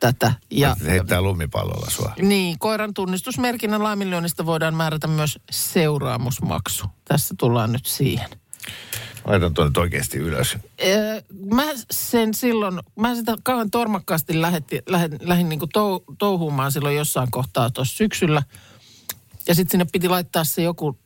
tätä. 0.00 0.32
Ja, 0.50 0.76
heittää 0.86 1.22
lumipallolla 1.22 1.90
sua. 1.90 2.12
niin, 2.22 2.58
koiran 2.58 2.94
tunnistusmerkinnän 2.94 3.82
laiminlyönnistä 3.82 4.46
voidaan 4.46 4.74
määrätä 4.74 5.06
myös 5.06 5.38
seuraamusmaksu. 5.50 6.86
Tässä 7.04 7.34
tullaan 7.38 7.72
nyt 7.72 7.86
siihen. 7.86 8.28
Laitan 9.24 9.54
tuon 9.54 9.68
nyt 9.68 9.76
oikeasti 9.76 10.18
ylös. 10.18 10.56
Öö, 10.86 11.20
Mä 11.54 11.64
sen 11.90 12.34
silloin, 12.34 12.80
mä 12.96 13.14
sitä 13.14 13.36
kauan 13.42 13.70
tormakkaasti 13.70 14.40
lähetti, 14.42 14.82
lähdin, 14.88 15.18
lähdin 15.22 15.48
niin 15.48 15.60
tou, 15.72 16.04
touhuumaan 16.18 16.72
silloin 16.72 16.96
jossain 16.96 17.30
kohtaa 17.30 17.70
tuossa 17.70 17.96
syksyllä. 17.96 18.42
Ja 19.48 19.54
sitten 19.54 19.70
sinne 19.70 19.86
piti 19.92 20.08
laittaa 20.08 20.44
se 20.44 20.62
joku 20.62 20.98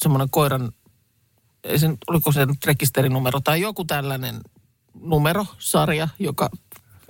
semmoinen 0.00 0.30
koiran, 0.30 0.72
ei 1.64 1.78
se, 1.78 1.88
oliko 2.06 2.32
se 2.32 2.46
nyt 2.46 2.66
rekisterinumero 2.66 3.40
tai 3.40 3.60
joku 3.60 3.84
tällainen 3.84 4.40
numerosarja, 5.00 6.08
joka 6.18 6.50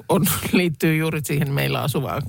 on, 0.08 0.26
liittyy 0.52 0.96
juuri 0.96 1.20
siihen 1.24 1.52
meillä 1.52 1.80
asuvaan 1.80 2.22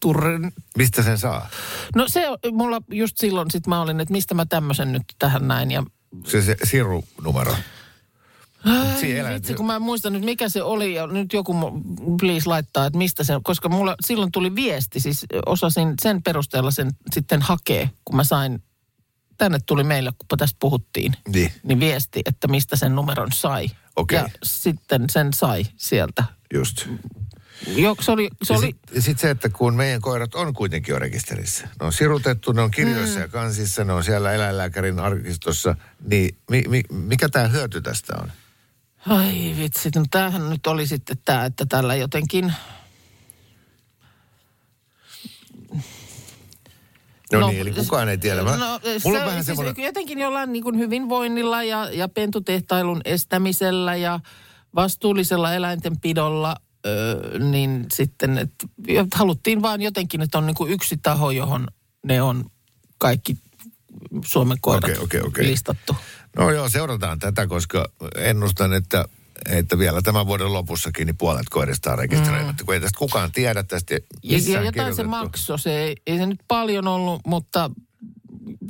turrin. 0.00 0.52
Mistä 0.76 1.02
sen 1.02 1.18
saa? 1.18 1.48
No 1.96 2.08
se 2.08 2.22
mulla 2.52 2.82
just 2.90 3.16
silloin 3.16 3.50
sit 3.50 3.66
mä 3.66 3.80
olin, 3.80 4.00
että 4.00 4.12
mistä 4.12 4.34
mä 4.34 4.46
tämmöisen 4.46 4.92
nyt 4.92 5.02
tähän 5.18 5.48
näin. 5.48 5.70
Ja 5.70 5.84
Se, 6.26 6.42
se 6.42 6.56
sirunumero. 6.64 7.56
Ai, 8.64 9.34
vitsi, 9.34 9.54
kun 9.54 9.66
mä 9.66 9.76
en 9.76 9.82
muista 9.82 10.10
nyt 10.10 10.24
mikä 10.24 10.48
se 10.48 10.62
oli 10.62 10.94
ja 10.94 11.06
nyt 11.06 11.32
joku 11.32 11.54
please 12.20 12.48
laittaa, 12.48 12.86
että 12.86 12.98
mistä 12.98 13.24
se, 13.24 13.32
koska 13.42 13.68
mulla 13.68 13.96
silloin 14.06 14.32
tuli 14.32 14.54
viesti, 14.54 15.00
siis 15.00 15.26
osasin 15.46 15.94
sen 16.02 16.22
perusteella 16.22 16.70
sen 16.70 16.90
sitten 17.12 17.42
hakea, 17.42 17.88
kun 18.04 18.16
mä 18.16 18.24
sain, 18.24 18.62
tänne 19.38 19.58
tuli 19.66 19.84
meille, 19.84 20.10
kun 20.28 20.38
tästä 20.38 20.56
puhuttiin, 20.60 21.12
Niin. 21.28 21.52
niin 21.62 21.80
viesti, 21.80 22.22
että 22.26 22.48
mistä 22.48 22.76
sen 22.76 22.94
numeron 22.94 23.32
sai. 23.32 23.70
Okei. 23.96 24.18
Ja 24.18 24.28
sitten 24.42 25.04
sen 25.10 25.32
sai 25.32 25.64
sieltä. 25.76 26.24
Just. 26.54 26.88
Jo, 27.66 27.96
se 28.00 28.12
oli, 28.12 28.28
se 28.42 28.54
Ja 28.54 28.58
oli 28.58 28.66
sitten 28.66 29.02
sit 29.02 29.18
se, 29.18 29.30
että 29.30 29.48
kun 29.48 29.74
meidän 29.74 30.00
koirat 30.00 30.34
on 30.34 30.54
kuitenkin 30.54 30.92
jo 30.92 30.98
rekisterissä. 30.98 31.68
Ne 31.80 31.86
on 31.86 31.92
sirutettu, 31.92 32.52
ne 32.52 32.62
on 32.62 32.70
kirjoissa 32.70 33.14
mm. 33.18 33.20
ja 33.22 33.28
kansissa, 33.28 33.84
ne 33.84 33.92
on 33.92 34.04
siellä 34.04 34.32
eläinlääkärin 34.32 34.98
arkistossa. 34.98 35.76
Niin 36.10 36.36
mi, 36.50 36.64
mi, 36.68 36.82
mikä 36.92 37.28
tämä 37.28 37.48
hyöty 37.48 37.80
tästä 37.80 38.16
on? 38.22 38.32
Ai 39.06 39.54
vitsi, 39.58 39.90
no 39.96 40.04
tämähän 40.10 40.50
nyt 40.50 40.66
oli 40.66 40.86
sitten 40.86 41.18
tämä, 41.24 41.44
että 41.44 41.66
tällä 41.66 41.94
jotenkin... 41.94 42.52
No, 47.32 47.40
no 47.40 47.48
niin, 47.48 47.60
eli 47.60 47.72
kukaan 47.72 48.08
ei 48.08 48.18
tiedä. 48.18 48.42
Mä, 48.42 48.56
no, 48.56 48.80
mulla 48.84 49.00
se, 49.00 49.08
on 49.08 49.14
vähän 49.14 49.44
siis 49.44 49.46
semmoinen... 49.46 49.84
Jotenkin 49.84 50.18
jollain 50.18 50.52
niin 50.52 50.78
hyvinvoinnilla 50.78 51.62
ja, 51.62 51.90
ja 51.92 52.08
pentutehtailun 52.08 53.00
estämisellä 53.04 53.96
ja 53.96 54.20
vastuullisella 54.74 55.54
eläintenpidolla, 55.54 56.56
öö, 56.86 57.38
niin 57.38 57.86
sitten 57.92 58.38
et, 58.38 58.50
haluttiin 59.14 59.62
vaan 59.62 59.82
jotenkin, 59.82 60.22
että 60.22 60.38
on 60.38 60.46
niin 60.46 60.56
kuin 60.56 60.72
yksi 60.72 60.96
taho, 61.02 61.30
johon 61.30 61.68
ne 62.04 62.22
on 62.22 62.44
kaikki 62.98 63.36
Suomen 64.24 64.58
koirat 64.60 64.84
Okei, 64.84 65.04
okei, 65.04 65.20
okei. 65.20 65.46
listattu. 65.46 65.96
No 66.36 66.50
joo, 66.50 66.68
seurataan 66.68 67.18
tätä, 67.18 67.46
koska 67.46 67.88
ennustan, 68.16 68.72
että, 68.72 69.04
että 69.46 69.78
vielä 69.78 70.02
tämän 70.02 70.26
vuoden 70.26 70.52
lopussakin 70.52 71.06
niin 71.06 71.16
puolet 71.16 71.48
koirista 71.50 71.92
on 71.92 71.98
rekisteröimättä, 71.98 72.62
mm. 72.62 72.66
kun 72.66 72.74
ei 72.74 72.80
tästä 72.80 72.98
kukaan 72.98 73.32
tiedä 73.32 73.62
tästä 73.62 73.94
Ja, 74.22 74.62
jotain 74.62 74.94
se 74.94 75.02
maksoi. 75.02 75.58
Se 75.58 75.78
ei, 75.78 75.96
ei 76.06 76.18
se 76.18 76.26
nyt 76.26 76.40
paljon 76.48 76.88
ollut, 76.88 77.20
mutta 77.26 77.70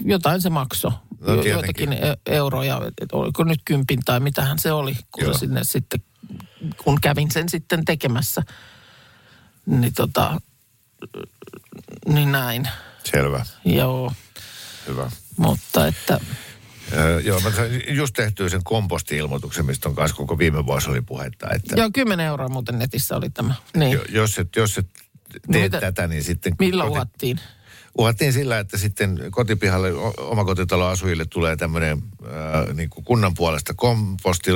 jotain 0.05 0.41
se 0.43 0.51
maksoi. 0.51 0.91
No, 1.21 1.35
Jo, 1.35 1.43
joitakin 1.43 1.93
e- 1.93 2.17
euroja, 2.27 2.81
että 3.01 3.17
oliko 3.17 3.45
nyt 3.45 3.61
kympin 3.65 4.01
tai 4.05 4.21
mitähän 4.21 4.59
se 4.59 4.73
oli, 4.73 4.97
kun 5.13 5.25
Joo. 5.25 5.33
se 5.33 5.39
sinne 5.39 5.61
sitten, 5.65 6.01
kun 6.85 7.01
kävin 7.01 7.31
sen 7.31 7.49
sitten 7.49 7.85
tekemässä. 7.85 8.43
Niin 9.67 9.95
tota, 9.95 10.41
niin 12.09 12.33
näin. 12.33 12.69
Selvä, 13.05 13.47
Joo, 13.65 14.13
hyvä. 14.87 15.11
mutta 15.37 15.87
että, 15.87 16.21
Öö, 16.93 17.21
joo, 17.21 17.41
mä 17.41 17.51
just 17.89 18.15
tehtyä 18.15 18.49
sen 18.49 18.65
komposti-ilmoituksen, 18.65 19.67
mistä 19.67 19.89
on 19.89 19.95
kanssa 19.95 20.17
koko 20.17 20.39
viime 20.39 20.67
vuosi 20.67 20.91
oli 20.91 21.01
puhetta, 21.01 21.47
että 21.55 21.77
joo 21.77 21.91
10 21.93 22.27
euroa 22.27 22.49
muuten 22.49 22.79
netissä 22.79 23.17
oli 23.17 23.31
tämä. 23.31 23.55
Niin, 23.77 23.93
jo, 23.93 24.05
jos 24.09 24.39
et, 24.39 24.49
jos 24.57 24.79
et 24.79 24.87
No 25.35 25.53
tee 25.53 25.63
mitä- 25.63 25.81
tätä, 25.81 26.07
niin 26.07 26.25
sitten... 26.25 26.55
millä 26.59 26.85
uhattiin? 26.85 27.41
Uhattiin 27.99 28.33
sillä, 28.33 28.59
että 28.59 28.79
sitten 28.79 29.21
kotipihalle 29.31 29.93
omakotitaloasujille 30.19 31.25
tulee 31.25 31.57
tämmöinen 31.57 32.03
äh, 32.27 32.75
niin 32.75 32.91
kuin 32.91 33.05
kunnan 33.05 33.35
puolesta 33.35 33.75
komposti, 33.75 34.51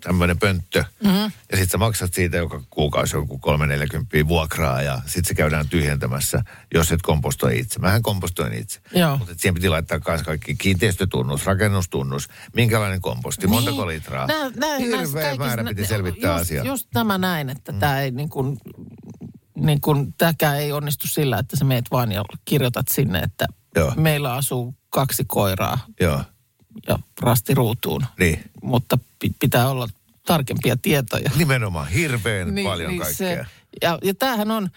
tämmöinen 0.00 0.38
pönttö. 0.38 0.84
Mm-hmm. 1.04 1.22
Ja 1.22 1.56
sitten 1.56 1.68
sä 1.68 1.78
maksat 1.78 2.14
siitä 2.14 2.36
joka 2.36 2.62
kuukausi 2.70 3.16
joku 3.16 3.38
340 3.38 4.28
vuokraa 4.28 4.82
ja 4.82 5.00
sitten 5.06 5.24
se 5.24 5.34
käydään 5.34 5.68
tyhjentämässä, 5.68 6.44
jos 6.74 6.92
et 6.92 7.02
kompostoi 7.02 7.58
itse. 7.58 7.78
Mähän 7.78 8.02
kompostoin 8.02 8.52
itse. 8.52 8.80
Joo. 8.94 9.16
Mutta 9.16 9.34
siihen 9.36 9.54
piti 9.54 9.68
laittaa 9.68 10.00
myös 10.08 10.22
kaikki 10.22 10.54
kiinteistötunnus, 10.54 11.46
rakennustunnus, 11.46 12.28
minkälainen 12.54 13.00
komposti, 13.00 13.46
montako 13.46 13.86
litraa. 13.86 14.26
Nää, 14.26 14.50
nää, 14.56 14.78
Hirveä 14.78 15.34
määrä 15.34 15.64
piti 15.64 15.82
nä- 15.82 15.88
selvittää 15.88 16.32
just, 16.32 16.42
asiaa. 16.42 16.64
Just 16.64 16.88
tämä 16.92 17.18
näin, 17.18 17.50
että 17.50 17.72
mm. 17.72 17.78
tämä 17.78 18.00
ei 18.00 18.10
niin 18.10 18.28
kuin, 18.28 18.58
niin 19.66 19.80
kuin, 19.80 20.14
tämäkään 20.18 20.58
ei 20.58 20.72
onnistu 20.72 21.08
sillä, 21.08 21.38
että 21.38 21.56
sä 21.56 21.64
meet 21.64 21.84
vaan 21.90 22.12
ja 22.12 22.24
kirjoitat 22.44 22.88
sinne, 22.88 23.18
että 23.18 23.46
Joo. 23.76 23.92
meillä 23.96 24.34
asuu 24.34 24.74
kaksi 24.90 25.24
koiraa 25.26 25.78
Joo, 26.00 26.20
ja 26.88 26.98
rasti 27.20 27.54
ruutuun. 27.54 28.06
niin. 28.18 28.50
Mutta 28.62 28.98
pi- 29.18 29.32
pitää 29.40 29.68
olla 29.68 29.88
tarkempia 30.26 30.76
tietoja. 30.76 31.30
Nimenomaan 31.36 31.88
hirveän 31.88 32.54
niin, 32.54 32.66
paljon 32.66 32.96
kaikkea. 32.98 33.14
Se, 33.16 33.46
ja, 33.82 33.98
ja 34.04 34.14
tämähän 34.14 34.50
on, 34.50 34.68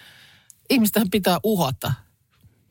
ihmistähän 0.70 1.10
pitää 1.10 1.38
uhata 1.44 1.94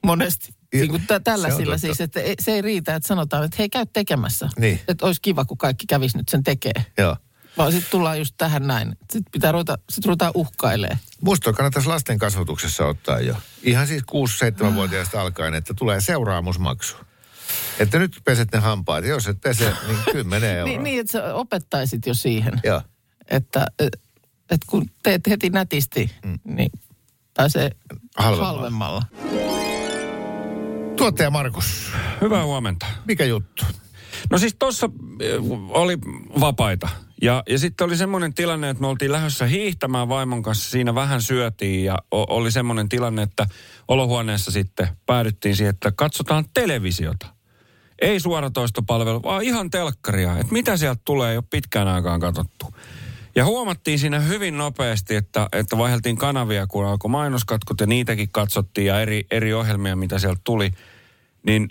monesti. 0.06 0.54
Niin 0.74 0.88
kuin 0.88 1.06
tä- 1.06 1.20
tällaisilla 1.20 1.78
siis, 1.78 2.00
että 2.00 2.20
ei- 2.20 2.34
se 2.40 2.52
ei 2.52 2.62
riitä, 2.62 2.94
että 2.94 3.06
sanotaan, 3.06 3.44
että 3.44 3.56
hei 3.58 3.68
käy 3.68 3.86
tekemässä. 3.92 4.48
Niin. 4.58 4.80
Että 4.88 5.06
olisi 5.06 5.20
kiva, 5.22 5.44
kun 5.44 5.58
kaikki 5.58 5.86
kävisi 5.86 6.16
nyt 6.16 6.28
sen 6.28 6.42
tekee. 6.42 6.84
Joo. 6.98 7.16
Vaan 7.56 7.72
sitten 7.72 7.90
tullaan 7.90 8.18
just 8.18 8.34
tähän 8.38 8.66
näin. 8.66 8.88
Sitten 9.00 9.32
pitää 9.32 9.52
ruveta, 9.52 9.78
sit 9.90 10.06
ruvetaan 10.06 10.32
uhkailemaan. 10.34 10.98
Musta 11.20 11.52
kannattaisi 11.52 11.88
lasten 11.88 12.18
kasvatuksessa 12.18 12.86
ottaa 12.86 13.20
jo. 13.20 13.34
Ihan 13.62 13.86
siis 13.86 14.02
6-7-vuotiaasta 14.02 15.20
alkaen, 15.20 15.54
että 15.54 15.74
tulee 15.74 16.00
seuraamusmaksu. 16.00 16.96
Että 17.78 17.98
nyt 17.98 18.20
peset 18.24 18.52
ne 18.52 18.58
hampaat. 18.58 19.04
Jos 19.04 19.26
et 19.28 19.40
pese, 19.40 19.72
niin 19.86 19.98
10 20.12 20.50
euroa. 20.50 20.64
Niin, 20.70 20.82
niin, 20.82 21.00
että 21.00 21.12
sä 21.12 21.34
opettaisit 21.34 22.06
jo 22.06 22.14
siihen, 22.14 22.60
Joo. 22.64 22.82
että, 23.30 23.66
että 24.50 24.66
kun 24.66 24.90
teet 25.02 25.22
heti 25.28 25.50
nätisti, 25.50 26.10
mm. 26.24 26.38
niin 26.44 26.70
pääsee 27.34 27.70
Halvemmalla. 28.16 28.46
halvemmalla. 28.52 29.02
Tuottaja 30.96 31.30
Markus, 31.30 31.92
Hyvää 32.20 32.44
huomenta. 32.44 32.86
mikä 33.04 33.24
juttu? 33.24 33.64
No 34.30 34.38
siis 34.38 34.56
tuossa 34.58 34.90
oli 35.68 35.98
vapaita. 36.40 36.88
Ja, 37.22 37.42
ja 37.48 37.58
sitten 37.58 37.84
oli 37.84 37.96
semmoinen 37.96 38.34
tilanne, 38.34 38.70
että 38.70 38.80
me 38.80 38.86
oltiin 38.86 39.12
lähdössä 39.12 39.46
hiihtämään 39.46 40.08
vaimon 40.08 40.42
kanssa. 40.42 40.70
Siinä 40.70 40.94
vähän 40.94 41.22
syötiin 41.22 41.84
ja 41.84 41.98
o- 42.10 42.36
oli 42.36 42.50
semmoinen 42.50 42.88
tilanne, 42.88 43.22
että 43.22 43.46
olohuoneessa 43.88 44.50
sitten 44.50 44.88
päädyttiin 45.06 45.56
siihen, 45.56 45.70
että 45.70 45.92
katsotaan 45.96 46.44
televisiota. 46.54 47.26
Ei 47.98 48.20
suoratoistopalvelu, 48.20 49.22
vaan 49.22 49.42
ihan 49.42 49.70
telkkaria. 49.70 50.38
Että 50.38 50.52
mitä 50.52 50.76
sieltä 50.76 51.00
tulee, 51.04 51.30
ei 51.30 51.36
ole 51.36 51.44
pitkään 51.50 51.88
aikaan 51.88 52.20
katsottu. 52.20 52.66
Ja 53.34 53.44
huomattiin 53.44 53.98
siinä 53.98 54.20
hyvin 54.20 54.58
nopeasti, 54.58 55.14
että, 55.14 55.48
että 55.52 55.78
vaihdeltiin 55.78 56.16
kanavia, 56.16 56.66
kun 56.66 56.86
alkoi 56.86 57.10
mainoskatkot 57.10 57.80
ja 57.80 57.86
niitäkin 57.86 58.28
katsottiin 58.32 58.86
ja 58.86 59.00
eri, 59.00 59.26
eri 59.30 59.54
ohjelmia, 59.54 59.96
mitä 59.96 60.18
sieltä 60.18 60.40
tuli. 60.44 60.70
Niin 61.46 61.68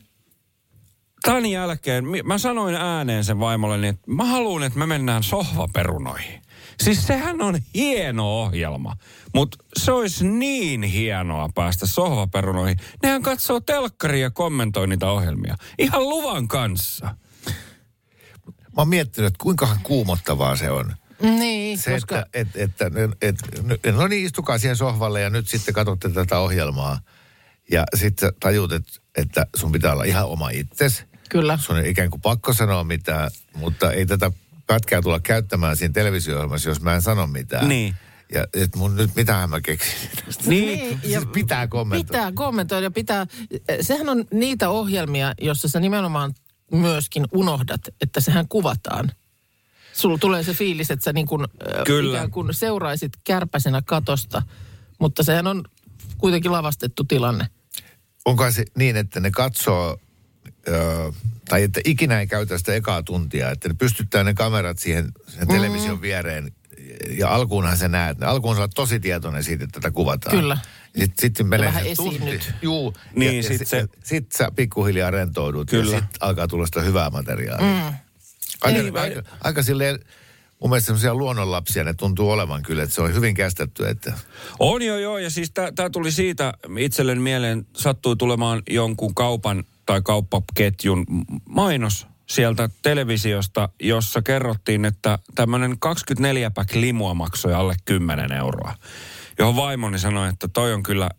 tämän 1.23 1.45
jälkeen 1.45 2.05
mä 2.23 2.37
sanoin 2.37 2.75
ääneen 2.75 3.23
sen 3.23 3.39
vaimolle, 3.39 3.87
että 3.87 4.11
mä 4.11 4.25
haluan, 4.25 4.63
että 4.63 4.79
me 4.79 4.85
mennään 4.85 5.23
sohvaperunoihin. 5.23 6.41
Siis 6.83 7.07
sehän 7.07 7.41
on 7.41 7.59
hieno 7.75 8.41
ohjelma, 8.41 8.97
mutta 9.33 9.57
se 9.77 9.91
olisi 9.91 10.27
niin 10.27 10.83
hienoa 10.83 11.49
päästä 11.55 11.87
sohvaperunoihin. 11.87 12.77
Nehän 13.03 13.21
katsoo 13.21 13.59
telkkaria 13.59 14.21
ja 14.21 14.29
kommentoi 14.29 14.87
niitä 14.87 15.11
ohjelmia. 15.11 15.55
Ihan 15.79 16.03
luvan 16.09 16.47
kanssa. 16.47 17.15
Mä 18.45 18.77
oon 18.77 18.87
miettinyt, 18.87 19.27
että 19.27 19.43
kuinkahan 19.43 19.79
kuumottavaa 19.83 20.55
se 20.55 20.71
on. 20.71 20.95
Niin, 21.21 21.77
Se, 21.77 21.91
koska... 21.91 22.17
että, 22.19 22.29
et, 22.33 22.47
että, 22.55 22.91
et, 23.21 23.37
et, 23.83 23.95
no 23.95 24.07
niin, 24.07 24.25
istukaa 24.25 24.57
siihen 24.57 24.75
sohvalle 24.75 25.21
ja 25.21 25.29
nyt 25.29 25.47
sitten 25.47 25.73
katsotte 25.73 26.09
tätä 26.09 26.39
ohjelmaa. 26.39 26.99
Ja 27.71 27.83
sitten 27.95 28.33
tajut, 28.39 28.71
että, 28.71 28.91
että 29.17 29.47
sun 29.55 29.71
pitää 29.71 29.93
olla 29.93 30.03
ihan 30.03 30.25
oma 30.25 30.49
itsesi. 30.49 31.05
Kyllä. 31.29 31.57
Sun 31.61 31.77
ei 31.77 31.89
ikään 31.89 32.09
kuin 32.09 32.21
pakko 32.21 32.53
sanoa 32.53 32.83
mitään, 32.83 33.31
mutta 33.55 33.91
ei 33.91 34.05
tätä 34.05 34.31
pätkää 34.67 35.01
tulla 35.01 35.19
käyttämään 35.19 35.77
siinä 35.77 35.93
televisio-ohjelmassa, 35.93 36.69
jos 36.69 36.81
mä 36.81 36.95
en 36.95 37.01
sano 37.01 37.27
mitään. 37.27 37.69
Niin. 37.69 37.95
Ja 38.33 38.45
et 38.53 38.75
mun 38.75 38.95
nyt 38.95 39.15
mitähän 39.15 39.49
mä 39.49 39.61
keksin. 39.61 40.09
Niin. 40.45 40.99
Siis 41.01 41.25
pitää 41.33 41.67
kommentoida. 41.67 42.07
Pitää 42.07 42.31
kommentoida. 42.31 42.91
Pitää, 42.91 43.27
sehän 43.81 44.09
on 44.09 44.25
niitä 44.31 44.69
ohjelmia, 44.69 45.33
jossa 45.41 45.67
sä 45.67 45.79
nimenomaan 45.79 46.33
myöskin 46.71 47.25
unohdat, 47.31 47.81
että 48.01 48.21
sehän 48.21 48.47
kuvataan. 48.47 49.11
Sulla 49.93 50.17
tulee 50.17 50.43
se 50.43 50.53
fiilis, 50.53 50.91
että 50.91 51.03
sä 51.03 51.13
niin 51.13 51.27
kuin, 51.27 51.41
ö, 51.43 51.83
Kyllä. 51.85 52.17
ikään 52.17 52.31
kuin 52.31 52.53
seuraisit 52.53 53.11
kärpäsenä 53.23 53.81
katosta 53.85 54.41
Mutta 54.99 55.23
sehän 55.23 55.47
on 55.47 55.63
kuitenkin 56.17 56.51
lavastettu 56.51 57.03
tilanne. 57.03 57.47
Onko 58.25 58.51
se 58.51 58.65
niin, 58.77 58.97
että 58.97 59.19
ne 59.19 59.31
katsoo, 59.31 59.97
tai 61.49 61.63
että 61.63 61.81
ikinä 61.85 62.19
ei 62.19 62.27
käytä 62.27 62.57
sitä 62.57 62.75
ekaa 62.75 63.03
tuntia, 63.03 63.51
että 63.51 63.67
ne 63.67 63.73
pystyttää 63.73 64.23
ne 64.23 64.33
kamerat 64.33 64.79
siihen, 64.79 65.11
siihen 65.27 65.47
television 65.47 66.01
viereen. 66.01 66.51
Ja 67.17 67.29
alkuunhan 67.29 67.77
sä 67.77 67.87
näet, 67.87 68.23
alkuun 68.23 68.55
sä 68.55 68.61
oot 68.61 68.71
tosi 68.75 68.99
tietoinen 68.99 69.43
siitä, 69.43 69.63
että 69.63 69.79
tätä 69.79 69.91
kuvataan. 69.91 70.37
Kyllä. 70.37 70.57
Sitten 70.99 71.13
sit 71.21 71.47
menee 71.47 71.67
vähän 71.67 71.83
se 71.85 71.95
tunti. 71.95 72.39
Juu. 72.61 72.93
Niin, 73.15 73.31
ja, 73.31 73.37
ja 73.37 73.43
sit 73.43 73.57
sit, 73.57 73.67
se- 73.67 73.87
sit 74.03 74.31
sä 74.31 74.51
pikkuhiljaa 74.55 75.11
rentoudut. 75.11 75.69
Kyllä. 75.69 75.91
Ja 75.95 75.99
sitten 75.99 76.17
alkaa 76.21 76.47
tulla 76.47 76.65
sitä 76.65 76.81
hyvää 76.81 77.09
materiaalia. 77.09 77.89
Mm. 77.89 77.93
Aika, 78.61 78.79
Ei, 78.79 78.93
vai- 78.93 79.01
aika, 79.01 79.23
aika 79.43 79.63
silleen, 79.63 79.99
mun 80.59 80.69
mielestä 80.69 80.85
semmoisia 80.85 81.15
luonnonlapsia 81.15 81.83
ne 81.83 81.93
tuntuu 81.93 82.31
olevan 82.31 82.63
kyllä, 82.63 82.83
että 82.83 82.95
se 82.95 83.01
on 83.01 83.13
hyvin 83.13 83.35
kästetty, 83.35 83.87
että 83.87 84.13
On 84.59 84.81
joo 84.81 84.97
joo, 84.97 85.17
ja 85.17 85.29
siis 85.29 85.51
tämä 85.75 85.89
tuli 85.89 86.11
siitä 86.11 86.53
itselleni 86.79 87.21
mieleen, 87.21 87.65
sattui 87.77 88.15
tulemaan 88.15 88.61
jonkun 88.69 89.15
kaupan 89.15 89.63
tai 89.85 90.01
kauppaketjun 90.01 91.05
mainos 91.49 92.07
sieltä 92.29 92.69
televisiosta, 92.81 93.69
jossa 93.81 94.21
kerrottiin, 94.21 94.85
että 94.85 95.19
tämmöinen 95.35 95.71
24-pack 95.71 96.75
limua 96.75 97.13
maksoi 97.13 97.53
alle 97.53 97.75
10 97.85 98.31
euroa. 98.31 98.75
Johon 99.39 99.55
vaimoni 99.55 99.99
sanoi, 99.99 100.29
että 100.29 100.47
toi 100.47 100.73
on 100.73 100.83
kyllä, 100.83 101.09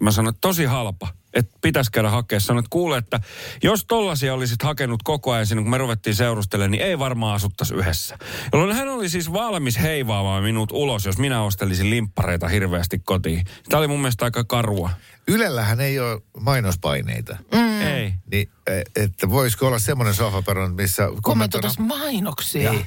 mä 0.00 0.10
sanoin, 0.10 0.34
että 0.34 0.40
tosi 0.40 0.64
halpa. 0.64 1.08
Että 1.34 1.58
pitäisi 1.62 1.92
käydä 1.92 2.10
hakea. 2.10 2.40
Sanoin, 2.40 2.64
että 2.64 2.70
kuule, 2.70 2.98
että 2.98 3.20
jos 3.62 3.84
tollasia 3.84 4.34
olisit 4.34 4.62
hakenut 4.62 5.02
koko 5.02 5.32
ajan 5.32 5.46
sinne, 5.46 5.62
kun 5.62 5.70
me 5.70 5.78
ruvettiin 5.78 6.14
seurustelemaan, 6.14 6.70
niin 6.70 6.82
ei 6.82 6.98
varmaan 6.98 7.34
asuttaisi 7.34 7.74
yhdessä. 7.74 8.18
Jolloin 8.52 8.76
hän 8.76 8.88
oli 8.88 9.08
siis 9.08 9.32
valmis 9.32 9.78
heivaamaan 9.80 10.42
minut 10.42 10.72
ulos, 10.72 11.06
jos 11.06 11.18
minä 11.18 11.42
ostelisin 11.42 11.90
limppareita 11.90 12.48
hirveästi 12.48 12.98
kotiin. 13.04 13.44
Tämä 13.68 13.78
oli 13.78 13.88
mun 13.88 14.00
mielestä 14.00 14.24
aika 14.24 14.44
karua. 14.44 14.90
Ylellähän 15.28 15.80
ei 15.80 16.00
ole 16.00 16.22
mainospaineita. 16.40 17.36
Mm. 17.52 17.69
Ei. 17.80 18.12
Niin, 18.30 18.48
e- 18.66 18.82
että 19.04 19.30
voisiko 19.30 19.66
olla 19.66 19.78
semmoinen 19.78 20.14
sohvaperon, 20.14 20.74
missä 20.74 21.08
kommentoidaan, 21.22 21.74
mainoksia. 21.78 22.72
Niin. 22.72 22.86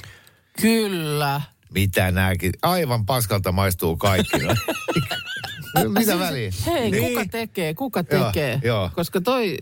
Kyllä. 0.61 1.41
mitä 1.73 2.11
nääkin, 2.11 2.51
aivan 2.61 3.05
paskalta 3.05 3.51
maistuu 3.51 3.97
kaikki. 3.97 4.37
No, 4.39 5.89
mitä 5.99 6.19
väliä? 6.19 6.51
Hei, 6.65 6.91
Niin. 6.91 7.03
kuka 7.13 7.25
tekee, 7.31 7.73
kuka 7.73 8.03
Joo, 8.11 8.25
tekee? 8.25 8.59
joo. 8.63 8.89
Koska 8.95 9.21
toi, 9.21 9.57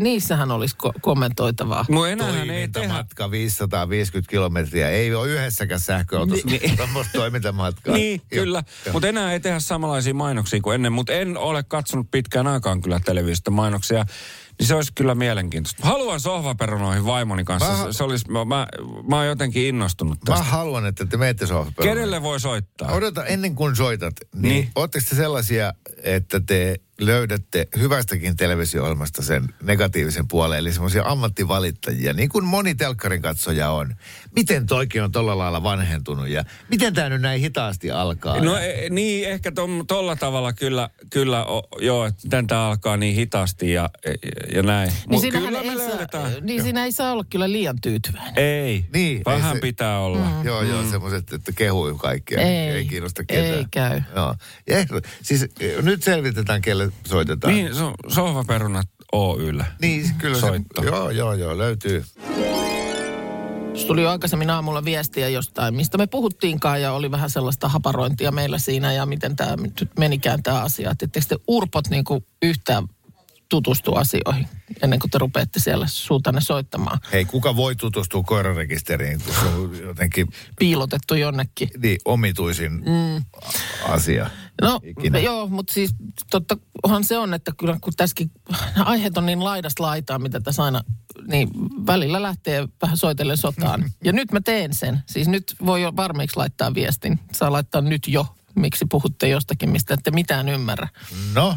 niissähän 0.00 0.50
olisi 0.50 0.76
ko- 0.86 0.92
kommentoitavaa. 1.00 1.84
No 1.88 2.06
enäähän 2.06 2.50
ei 2.50 2.68
tehdä. 2.68 2.68
Toimintamatka 2.72 3.30
550 3.30 4.30
kilometriä. 4.30 4.90
Ei 4.90 5.14
ole 5.14 5.28
yhdessäkään 5.28 5.80
sähköautossa 5.80 6.46
Niin. 6.46 6.76
tuommoista 6.76 7.12
toimintamatkaa. 7.18 7.94
Niin, 7.94 8.20
Joo, 8.32 8.44
kyllä. 8.44 8.62
joo. 8.86 8.92
Mutta 8.92 9.08
enää 9.08 9.32
ei 9.32 9.40
tehdä 9.40 9.60
samanlaisia 9.60 10.14
mainoksia 10.14 10.60
kuin 10.60 10.74
ennen. 10.74 10.92
Mutta 10.92 11.12
en 11.12 11.36
ole 11.38 11.62
katsonut 11.62 12.10
pitkään 12.10 12.46
aikaan 12.46 12.80
kyllä 12.80 13.00
televisiosta 13.00 13.50
mainoksia. 13.50 14.06
Niin 14.58 14.66
se 14.66 14.74
olisi 14.74 14.92
kyllä 14.94 15.14
mielenkiintoista. 15.14 15.86
Haluan 15.86 16.20
sohvaperunoihin 16.20 17.04
vaimoni 17.06 17.44
kanssa. 17.44 17.72
Mä- 17.72 17.92
Se, 17.92 18.04
olisi, 18.04 18.30
mä, 18.30 18.44
mä, 18.44 18.66
mä 19.08 19.16
oon 19.16 19.26
jotenkin 19.26 19.66
innostunut 19.66 20.18
Mä 20.28 20.34
tästä. 20.34 20.44
haluan, 20.50 20.86
että 20.86 21.06
te 21.06 21.16
menette 21.16 21.46
sohvaperoon. 21.46 21.94
Kenelle 21.96 22.22
voi 22.22 22.40
soittaa? 22.40 22.92
Odota, 22.92 23.24
ennen 23.24 23.54
kuin 23.54 23.76
soitat, 23.76 24.14
niin, 24.34 24.42
Niin. 24.42 24.52
niin. 24.52 24.70
ootteko 24.74 25.06
te 25.10 25.16
sellaisia, 25.16 25.72
että 26.02 26.40
te 26.46 26.76
löydätte 27.00 27.68
hyvästäkin 27.78 28.36
televisio-ohjelmasta 28.36 29.22
sen 29.22 29.54
negatiivisen 29.62 30.28
puolen, 30.28 30.58
eli 30.58 30.72
semmoisia 30.72 31.02
ammattivalittajia, 31.06 32.12
niin 32.12 32.28
kuin 32.28 32.44
moni 32.44 32.74
telkkarin 32.74 33.22
katsoja 33.22 33.70
on. 33.70 33.94
Miten 34.36 34.66
toikin 34.66 35.02
on 35.02 35.12
tolla 35.12 35.38
lailla 35.38 35.62
vanhentunut 35.62 36.28
ja 36.28 36.44
miten 36.68 36.94
tämä 36.94 37.08
nyt 37.08 37.20
näin 37.20 37.40
hitaasti 37.40 37.90
alkaa? 37.90 38.40
No 38.40 38.56
e, 38.58 38.88
niin, 38.90 39.28
ehkä 39.28 39.52
tom, 39.52 39.84
tolla 39.86 40.16
tavalla 40.16 40.52
kyllä, 40.52 40.90
kyllä 41.10 41.44
o, 41.44 41.62
joo, 41.80 42.06
että 42.06 42.20
miten 42.24 42.46
tämä 42.46 42.66
alkaa 42.68 42.96
niin 42.96 43.14
hitaasti 43.14 43.72
ja, 43.72 43.90
ja 44.54 44.62
näin. 44.62 44.92
Niin, 45.08 45.20
siinähän 45.20 45.48
kyllä 45.48 45.60
ei 45.60 45.76
saa, 46.10 46.28
niin 46.40 46.62
siinä 46.62 46.84
ei 46.84 46.92
saa 46.92 47.12
olla 47.12 47.24
kyllä 47.30 47.52
liian 47.52 47.80
tyytyväinen. 47.80 48.32
Ei, 48.36 48.84
Niin, 48.92 49.22
vähän 49.26 49.50
ei 49.50 49.54
se- 49.54 49.60
pitää 49.60 50.00
olla. 50.00 50.18
Mm. 50.18 50.44
Joo, 50.44 50.62
joo, 50.62 50.84
semmoiset, 50.90 51.32
että 51.32 51.52
kehuu 51.52 51.94
kaikkia. 51.98 52.38
Ei, 52.40 52.56
ei 52.70 52.84
kiinnosta 52.84 53.24
ketään. 53.24 53.58
ei 53.58 53.66
käy. 53.70 54.00
Joo. 54.16 54.34
Ja 54.66 54.76
siis 55.22 55.42
eh, 55.60 55.82
nyt 55.82 56.02
selvitetään, 56.02 56.62
kelle 56.62 56.83
soitetaan. 57.06 57.54
Niin, 57.54 57.74
so, 57.74 57.92
sohvaperunat 58.08 58.88
Oyllä. 59.12 59.64
Niin, 59.80 60.14
kyllä 60.18 60.38
Soitto. 60.38 60.82
se, 60.82 60.88
joo, 60.88 61.10
joo, 61.10 61.32
joo, 61.32 61.58
löytyy. 61.58 62.04
Tuli 63.86 64.02
jo 64.02 64.10
aikaisemmin 64.10 64.50
aamulla 64.50 64.84
viestiä 64.84 65.28
jostain, 65.28 65.74
mistä 65.74 65.98
me 65.98 66.06
puhuttiinkaan 66.06 66.82
ja 66.82 66.92
oli 66.92 67.10
vähän 67.10 67.30
sellaista 67.30 67.68
haparointia 67.68 68.32
meillä 68.32 68.58
siinä 68.58 68.92
ja 68.92 69.06
miten 69.06 69.36
tämä 69.36 69.56
nyt 69.56 69.90
menikään 69.98 70.42
tämä 70.42 70.60
asia. 70.62 70.90
Että 70.90 71.04
etteikö 71.04 71.28
te 71.28 71.36
urpot 71.46 71.88
niinku 71.88 72.24
yhtään 72.42 72.88
tutustu 73.48 73.94
asioihin 73.94 74.48
ennen 74.82 74.98
kuin 74.98 75.10
te 75.10 75.18
rupeatte 75.18 75.60
siellä 75.60 75.86
suutanne 75.86 76.40
soittamaan. 76.40 76.98
Hei, 77.12 77.24
kuka 77.24 77.56
voi 77.56 77.76
tutustua 77.76 78.22
koirarekisteriin, 78.22 79.20
kun 79.24 79.34
se 79.34 79.46
on 79.46 79.78
jotenkin 79.82 80.28
Piilotettu 80.58 81.14
jonnekin. 81.14 81.68
niin, 81.78 81.98
omituisin 82.04 82.72
mm. 82.72 83.24
asia. 83.88 84.30
No 84.62 84.80
Ikinä. 84.82 85.18
joo, 85.18 85.46
mutta 85.46 85.72
siis 85.72 85.94
tottahan 86.30 87.04
se 87.04 87.18
on, 87.18 87.34
että 87.34 87.52
kyllä 87.58 87.78
kun 87.80 87.92
tässäkin 87.96 88.30
aiheet 88.84 89.18
on 89.18 89.26
niin 89.26 89.44
laidasta 89.44 89.82
laitaa, 89.82 90.18
mitä 90.18 90.40
tässä 90.40 90.62
aina, 90.64 90.84
niin 91.26 91.48
välillä 91.86 92.22
lähtee 92.22 92.68
vähän 92.82 92.96
soitellen 92.96 93.36
sotaan. 93.36 93.84
Ja 94.04 94.12
nyt 94.12 94.32
mä 94.32 94.40
teen 94.40 94.74
sen. 94.74 95.02
Siis 95.06 95.28
nyt 95.28 95.56
voi 95.66 95.82
jo 95.82 95.96
varmiksi 95.96 96.36
laittaa 96.36 96.74
viestin. 96.74 97.20
Saa 97.32 97.52
laittaa 97.52 97.80
nyt 97.80 98.08
jo, 98.08 98.26
miksi 98.54 98.84
puhutte 98.90 99.28
jostakin, 99.28 99.70
mistä 99.70 99.94
ette 99.94 100.10
mitään 100.10 100.48
ymmärrä. 100.48 100.88
No, 101.34 101.56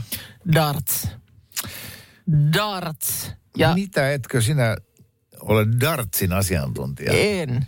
Darts. 0.54 1.08
Darts. 2.54 3.32
Ja 3.58 3.74
mitä 3.74 4.12
etkö 4.12 4.42
sinä 4.42 4.78
ole 5.42 5.68
dartsin 5.80 6.34
asiantuntija? 6.34 7.12
en. 7.12 7.68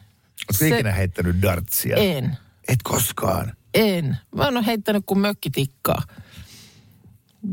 Oletko 0.49 0.75
ikinä 0.75 0.91
heittänyt 0.91 1.41
dartsia? 1.41 1.95
En. 1.95 2.37
Et 2.67 2.79
koskaan. 2.83 3.53
En. 3.73 4.17
Mä 4.35 4.47
en 4.47 4.57
ole 4.57 4.65
heittänyt 4.65 5.03
kuin 5.05 5.19
mökkitikkaa. 5.19 6.03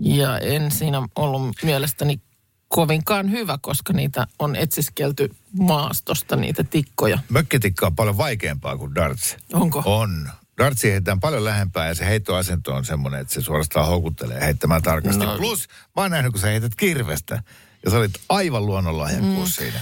Ja 0.00 0.38
en 0.38 0.70
siinä 0.70 1.08
ollut 1.16 1.56
mielestäni 1.62 2.20
kovinkaan 2.68 3.30
hyvä, 3.30 3.58
koska 3.60 3.92
niitä 3.92 4.26
on 4.38 4.56
etsiskelty 4.56 5.34
maastosta, 5.58 6.36
niitä 6.36 6.64
tikkoja. 6.64 7.18
Mökkitikka 7.28 7.86
on 7.86 7.96
paljon 7.96 8.18
vaikeampaa 8.18 8.76
kuin 8.76 8.94
darts. 8.94 9.36
Onko? 9.52 9.82
On. 9.86 10.30
Dartsi 10.58 10.90
heitetään 10.90 11.20
paljon 11.20 11.44
lähempää 11.44 11.88
ja 11.88 11.94
se 11.94 12.06
heittoasento 12.06 12.74
on 12.74 12.84
semmoinen, 12.84 13.20
että 13.20 13.34
se 13.34 13.40
suorastaan 13.40 13.86
houkuttelee 13.86 14.40
heittämään 14.40 14.82
tarkasti. 14.82 15.24
No. 15.24 15.36
Plus, 15.36 15.68
mä 15.96 16.02
oon 16.02 16.10
nähnyt, 16.10 16.32
kun 16.32 16.40
sä 16.40 16.46
heität 16.46 16.74
kirvestä. 16.74 17.42
Ja 17.84 17.90
sä 17.90 17.96
olit 17.96 18.12
aivan 18.28 18.66
luonnonlahjakkuus 18.66 19.48
mm. 19.48 19.52
siinä. 19.52 19.80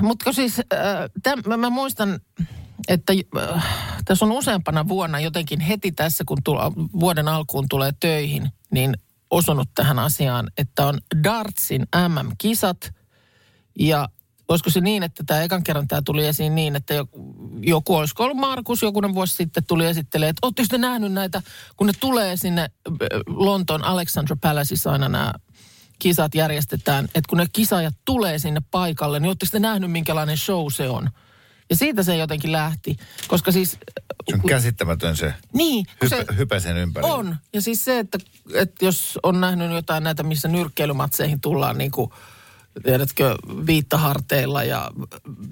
Mutta 0.00 0.32
siis 0.32 0.58
äh, 0.58 0.66
täm, 1.22 1.42
mä, 1.46 1.56
mä 1.56 1.70
muistan, 1.70 2.20
että 2.88 3.12
äh, 3.38 3.64
tässä 4.04 4.24
on 4.24 4.32
useampana 4.32 4.88
vuonna 4.88 5.20
jotenkin 5.20 5.60
heti 5.60 5.92
tässä, 5.92 6.24
kun 6.26 6.42
tulla, 6.44 6.72
vuoden 6.76 7.28
alkuun 7.28 7.68
tulee 7.68 7.92
töihin, 8.00 8.50
niin 8.70 8.96
osunut 9.30 9.68
tähän 9.74 9.98
asiaan, 9.98 10.50
että 10.56 10.86
on 10.86 11.00
Dartsin 11.24 11.86
MM-kisat 12.08 12.94
ja 13.78 14.08
olisiko 14.48 14.70
se 14.70 14.80
niin, 14.80 15.02
että 15.02 15.24
tämä 15.26 15.42
ekan 15.42 15.64
kerran 15.64 15.88
tämä 15.88 16.02
tuli 16.02 16.26
esiin 16.26 16.54
niin, 16.54 16.76
että 16.76 16.94
joku, 17.60 17.96
olisiko 17.96 18.24
ollut 18.24 18.36
Markus 18.36 18.82
jokunen 18.82 19.14
vuosi 19.14 19.34
sitten 19.34 19.64
tuli 19.64 19.86
esittelee, 19.86 20.28
että 20.28 20.46
ootteko 20.46 20.66
te 20.70 20.78
nähnyt 20.78 21.12
näitä, 21.12 21.42
kun 21.76 21.86
ne 21.86 21.92
tulee 22.00 22.36
sinne 22.36 22.62
äh, 22.62 22.96
Lontoon 23.26 23.84
Alexandra 23.84 24.36
Palaceissa 24.40 24.92
aina 24.92 25.08
nämä 25.08 25.32
kisat 25.98 26.34
järjestetään, 26.34 27.04
että 27.04 27.28
kun 27.28 27.38
ne 27.38 27.46
kisaajat 27.52 27.94
tulee 28.04 28.38
sinne 28.38 28.62
paikalle, 28.70 29.20
niin 29.20 29.28
ootteko 29.28 29.50
te 29.52 29.58
nähnyt, 29.58 29.90
minkälainen 29.90 30.36
show 30.36 30.66
se 30.72 30.88
on? 30.88 31.10
Ja 31.72 31.76
siitä 31.76 32.02
se 32.02 32.16
jotenkin 32.16 32.52
lähti, 32.52 32.96
koska 33.28 33.52
siis... 33.52 33.78
Se 34.30 34.34
on 34.34 34.40
käsittämätön 34.48 35.16
se 35.16 35.34
Niin, 35.52 35.86
se 36.08 36.18
hypä, 36.18 36.32
hypä 36.32 36.60
sen 36.60 36.76
ympärillä. 36.76 37.14
on. 37.14 37.36
Ja 37.52 37.62
siis 37.62 37.84
se, 37.84 37.98
että, 37.98 38.18
että 38.54 38.84
jos 38.84 39.18
on 39.22 39.40
nähnyt 39.40 39.72
jotain 39.72 40.04
näitä, 40.04 40.22
missä 40.22 40.48
nyrkkeilymatseihin 40.48 41.40
tullaan 41.40 41.78
niin 41.78 41.90
kuin, 41.90 42.10
tiedätkö, 42.82 43.36
viittaharteilla 43.66 44.64
ja 44.64 44.90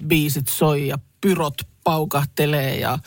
biisit 0.07 0.47
soi 0.47 0.87
ja 0.87 0.99
pyrot 1.21 1.61
paukahtelee 1.83 2.79
ja 2.79 2.99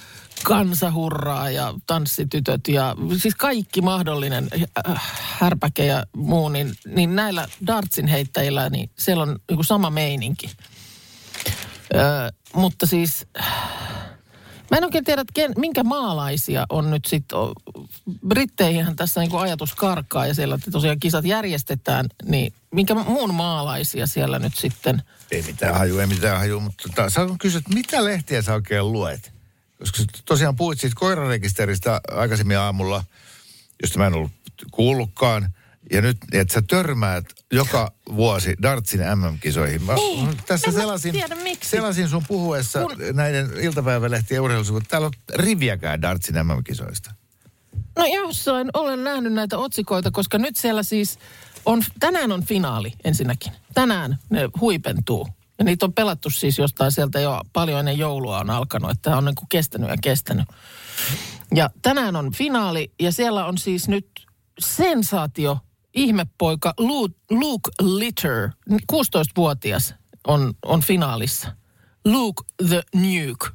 kansa 0.42 0.92
hurraa 0.92 1.50
ja 1.50 1.74
tanssitytöt 1.86 2.68
ja 2.68 2.96
siis 3.18 3.34
kaikki 3.34 3.80
mahdollinen 3.80 4.48
äh, 4.88 5.02
härpäke 5.38 5.86
ja 5.86 6.04
muu, 6.16 6.48
niin, 6.48 6.72
niin 6.86 7.16
näillä 7.16 7.48
dartsin 7.66 8.06
heittäjillä, 8.06 8.70
niin 8.70 8.90
siellä 8.98 9.22
on 9.22 9.28
niin 9.28 9.56
kuin 9.56 9.64
sama 9.64 9.90
meininki. 9.90 10.50
Mutta 12.54 12.86
siis 12.86 13.26
Mä 14.70 14.78
en 14.78 14.84
oikein 14.84 15.04
tiedä, 15.04 15.20
että 15.20 15.32
ken, 15.34 15.52
minkä 15.56 15.82
maalaisia 15.84 16.66
on 16.68 16.90
nyt 16.90 17.04
sitten, 17.04 17.38
Britteihinhän 18.28 18.96
tässä 18.96 19.20
niinku 19.20 19.36
ajatus 19.36 19.74
karkaa 19.74 20.26
ja 20.26 20.34
siellä 20.34 20.58
tosiaan 20.72 21.00
kisat 21.00 21.24
järjestetään, 21.24 22.06
niin 22.24 22.52
minkä 22.70 22.94
muun 22.94 23.34
maalaisia 23.34 24.06
siellä 24.06 24.38
nyt 24.38 24.56
sitten, 24.56 25.02
Ei 25.30 25.42
mitään 25.42 25.74
haju, 25.74 25.98
ei 25.98 26.06
mitään 26.06 26.38
haju, 26.38 26.60
mutta 26.60 26.88
tota, 26.88 27.10
saanko 27.10 27.36
kysyä, 27.40 27.58
että 27.58 27.74
mitä 27.74 28.04
lehtiä 28.04 28.42
sä 28.42 28.54
oikein 28.54 28.92
luet? 28.92 29.32
Koska 29.78 29.98
sä 29.98 30.04
tosiaan 30.24 30.56
puhuit 30.56 30.80
siitä 30.80 30.96
koirarekisteristä 30.98 32.00
aikaisemmin 32.10 32.58
aamulla. 32.58 33.04
josta 33.82 33.98
mä 33.98 34.06
en 34.06 34.14
ollut 34.14 34.32
kuullutkaan. 34.70 35.54
Ja 35.92 36.00
nyt, 36.02 36.16
että 36.32 36.54
sä 36.54 36.62
törmäät 36.62 37.24
joka 37.52 37.92
vuosi 38.16 38.54
Dartsin 38.62 39.00
MM-kisoihin. 39.00 39.82
Mä, 39.82 39.94
Niin, 39.94 40.28
tässä 40.46 40.66
en 40.66 40.72
selasin, 40.74 41.12
tiedä 41.12 41.34
miksi. 41.34 41.70
selasin 41.70 42.08
sun 42.08 42.22
puhuessa 42.28 42.80
Kun- 42.82 42.96
näiden 43.12 43.50
iltapäivälehtien 43.60 44.40
urheilusivut. 44.40 44.84
Täällä 44.88 45.06
on 45.06 45.12
riviäkään 45.34 46.02
Dartsin 46.02 46.34
MM-kisoista. 46.46 47.10
No 47.98 48.04
jossain 48.04 48.70
olen 48.74 49.04
nähnyt 49.04 49.32
näitä 49.32 49.58
otsikoita, 49.58 50.10
koska 50.10 50.38
nyt 50.38 50.56
siellä 50.56 50.82
siis 50.82 51.18
on, 51.64 51.82
tänään 52.00 52.32
on 52.32 52.42
finaali 52.44 52.92
ensinnäkin. 53.04 53.52
Tänään 53.74 54.18
ne 54.30 54.40
huipentuu. 54.60 55.28
Ja 55.58 55.64
niitä 55.64 55.86
on 55.86 55.92
pelattu 55.92 56.30
siis 56.30 56.58
jostain 56.58 56.92
sieltä 56.92 57.20
jo 57.20 57.40
paljon 57.52 57.78
ennen 57.78 57.98
joulua 57.98 58.38
on 58.38 58.50
alkanut, 58.50 58.90
että 58.90 59.02
tämä 59.02 59.16
on 59.16 59.24
niin 59.24 59.34
kuin 59.34 59.48
kestänyt 59.48 59.90
ja 59.90 59.96
kestänyt. 60.02 60.48
Ja 61.54 61.70
tänään 61.82 62.16
on 62.16 62.32
finaali 62.32 62.92
ja 63.00 63.12
siellä 63.12 63.46
on 63.46 63.58
siis 63.58 63.88
nyt 63.88 64.06
sensaatio 64.58 65.58
ihmepoika 65.94 66.74
Luke, 66.78 67.14
Luke 67.30 67.70
Litter, 67.82 68.50
16-vuotias 68.92 69.94
on, 70.26 70.54
on 70.64 70.80
finaalissa. 70.80 71.56
Luke 72.04 72.44
the 72.68 72.82
Nuke 72.94 73.46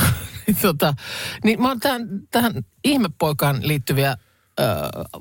tota, 0.62 0.94
niin 1.44 1.62
mä 1.62 1.68
oon 1.68 1.80
tähän, 1.80 2.08
tähän 2.30 2.52
ihmepoikaan 2.84 3.68
liittyviä 3.68 4.10
äh, 4.10 4.16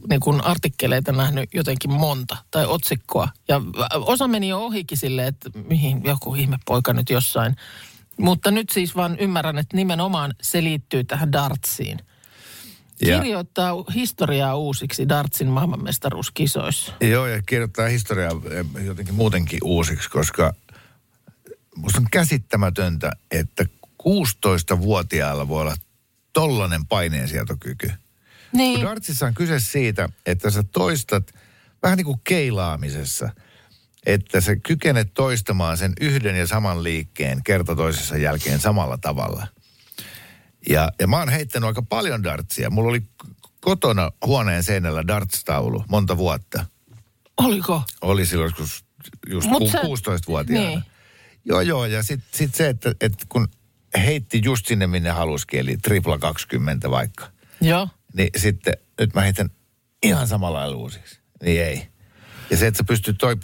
niin 0.10 0.20
kuin 0.20 0.42
artikkeleita 0.42 1.12
nähnyt 1.12 1.50
jotenkin 1.54 1.94
monta 1.94 2.38
tai 2.52 2.66
otsikkoa. 2.66 3.28
Ja 3.48 3.62
osa 3.94 4.28
meni 4.28 4.50
jo 4.50 4.66
ohikin 4.66 4.98
silleen, 4.98 5.28
että 5.28 5.50
mihin 5.68 6.02
joku 6.04 6.36
ihmepoika 6.36 6.94
nyt 6.94 7.10
jossain. 7.10 7.56
Mutta 8.20 8.52
nyt 8.52 8.70
siis 8.70 8.96
vaan 8.96 9.18
ymmärrän, 9.20 9.58
että 9.58 9.78
nimenomaan 9.78 10.34
se 10.42 10.64
liittyy 10.64 11.04
tähän 11.04 11.32
dartsiin. 11.32 12.00
Ja- 13.02 13.20
Kirjoittaa 13.20 13.86
historiaa 13.96 14.56
uusiksi 14.56 15.10
dartsin 15.10 15.48
maailmanmestaruuskisoissa. 15.48 16.94
Joo, 17.02 17.28
ja 17.28 17.42
kirjoittaa 17.42 17.88
historiaa 17.88 18.32
eh, 18.52 18.86
jotenkin 18.86 19.16
muutenkin 19.16 19.60
uusiksi, 19.64 20.10
koska 20.10 20.54
musta 21.76 22.00
on 22.00 22.08
käsittämätöntä, 22.12 23.12
että 23.32 23.66
16-vuotiaalla 24.04 25.48
voi 25.48 25.62
olla 25.62 25.76
tollainen 26.34 26.86
paineensietokyky. 26.86 27.92
Niin, 28.54 28.80
Kun 28.80 28.90
Dartsissa 28.90 29.26
on 29.26 29.34
kyse 29.34 29.60
siitä, 29.60 30.10
että 30.26 30.50
sä 30.50 30.64
toistat 30.64 31.32
vähän 31.84 31.98
niin 31.98 32.06
kuin 32.06 32.22
keilaamisessa, 32.24 33.30
että 34.06 34.42
sä 34.42 34.56
kykenet 34.56 35.14
toistamaan 35.14 35.78
sen 35.78 35.94
yhden 36.02 36.36
ja 36.36 36.48
saman 36.48 36.84
liikkeen 36.84 37.44
kerta 37.44 37.76
toisessa 37.76 38.18
jälkeen 38.18 38.60
samalla 38.60 38.98
tavalla. 38.98 39.48
Ja, 40.70 40.92
ja 41.00 41.08
mä 41.08 41.18
oon 41.20 41.30
heittänyt 41.30 41.68
aika 41.68 41.82
paljon 41.82 42.24
dartsia. 42.24 42.70
Mulla 42.70 42.90
oli 42.90 43.02
kotona 43.62 44.12
huoneen 44.26 44.64
seinällä 44.64 45.04
darts-taulu 45.08 45.84
monta 45.90 46.18
vuotta. 46.18 46.66
oliko? 47.38 47.84
Oli 48.02 48.26
silloin 48.26 48.48
joskus 48.48 48.86
just 49.30 49.48
Mut 49.50 49.64
ku, 49.64 49.70
sä- 49.70 49.82
16-vuotiaana. 49.82 50.68
Niin. 50.70 50.84
Joo, 51.46 51.62
joo. 51.62 51.86
Ja 51.86 52.04
sitten 52.04 52.30
sit 52.34 52.56
se, 52.56 52.70
että, 52.70 52.96
että 53.02 53.26
kun 53.30 53.48
heitti 53.98 54.42
just 54.44 54.66
sinne, 54.66 54.88
minne 54.88 55.10
halusikin, 55.10 55.60
eli 55.60 55.78
tripla 55.78 56.18
20 56.18 56.92
vaikka. 56.92 57.32
Joo. 57.62 57.88
Niin 58.14 58.30
sitten 58.38 58.74
nyt 59.00 59.14
mä 59.14 59.22
heitän 59.22 59.50
ihan 60.04 60.28
samalla 60.28 60.58
lailla 60.58 60.78
uusiksi. 60.78 61.20
Niin 61.44 61.62
ei. 61.62 61.88
Ja 62.50 62.58
se, 62.58 62.68
että 62.68 62.78
sä 62.78 62.84
pystyt, 62.84 63.16
toi 63.20 63.38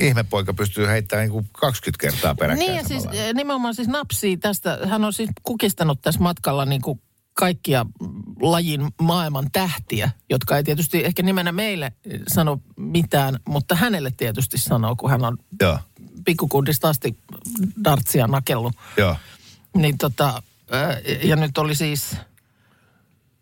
ihmepoika 0.00 0.54
pystyy 0.54 0.86
heittämään 0.86 1.24
niin 1.24 1.32
kuin 1.32 1.48
20 1.52 2.00
kertaa 2.00 2.34
peräkkäin 2.34 2.66
Niin 2.68 2.76
ja 2.76 2.84
siis 2.88 3.04
lailla. 3.04 3.22
eh, 3.22 3.34
nimenomaan 3.34 3.74
siis 3.74 3.88
napsii 3.88 4.36
tästä, 4.36 4.78
hän 4.84 5.04
on 5.04 5.12
siis 5.12 5.30
kukistanut 5.42 6.02
tässä 6.02 6.20
matkalla 6.20 6.64
niin 6.64 6.82
kuin 6.82 7.00
kaikkia 7.34 7.86
lajin 8.40 8.88
maailman 9.00 9.50
tähtiä, 9.52 10.10
jotka 10.30 10.56
ei 10.56 10.64
tietysti 10.64 11.04
ehkä 11.04 11.22
nimenä 11.22 11.52
meille 11.52 11.92
eh, 12.04 12.20
sano 12.28 12.60
mitään, 12.76 13.38
mutta 13.48 13.74
hänelle 13.74 14.10
tietysti 14.16 14.58
sanoo, 14.58 14.96
kun 14.96 15.10
hän 15.10 15.24
on 15.24 15.38
Joo, 15.60 15.78
pikkukundista 16.24 16.88
asti 16.88 17.18
dartsia 17.84 18.26
nakellut. 18.26 18.72
joo. 18.96 19.16
Niin 19.76 19.98
tota, 19.98 20.42
ää, 20.70 20.96
ja 21.22 21.36
nyt 21.36 21.58
oli 21.58 21.74
siis, 21.74 22.16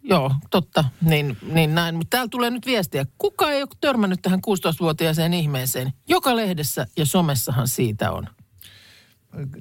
joo, 0.08 0.34
totta, 0.50 0.84
niin, 1.00 1.36
niin 1.42 1.74
näin. 1.74 1.94
Mutta 1.94 2.10
täällä 2.16 2.28
tulee 2.28 2.50
nyt 2.50 2.66
viestiä. 2.66 3.06
Kuka 3.18 3.50
ei 3.50 3.62
ole 3.62 3.68
törmännyt 3.80 4.22
tähän 4.22 4.40
16-vuotiaaseen 4.46 5.34
ihmeeseen? 5.34 5.92
Joka 6.08 6.36
lehdessä 6.36 6.86
ja 6.96 7.06
somessahan 7.06 7.68
siitä 7.68 8.12
on. 8.12 8.28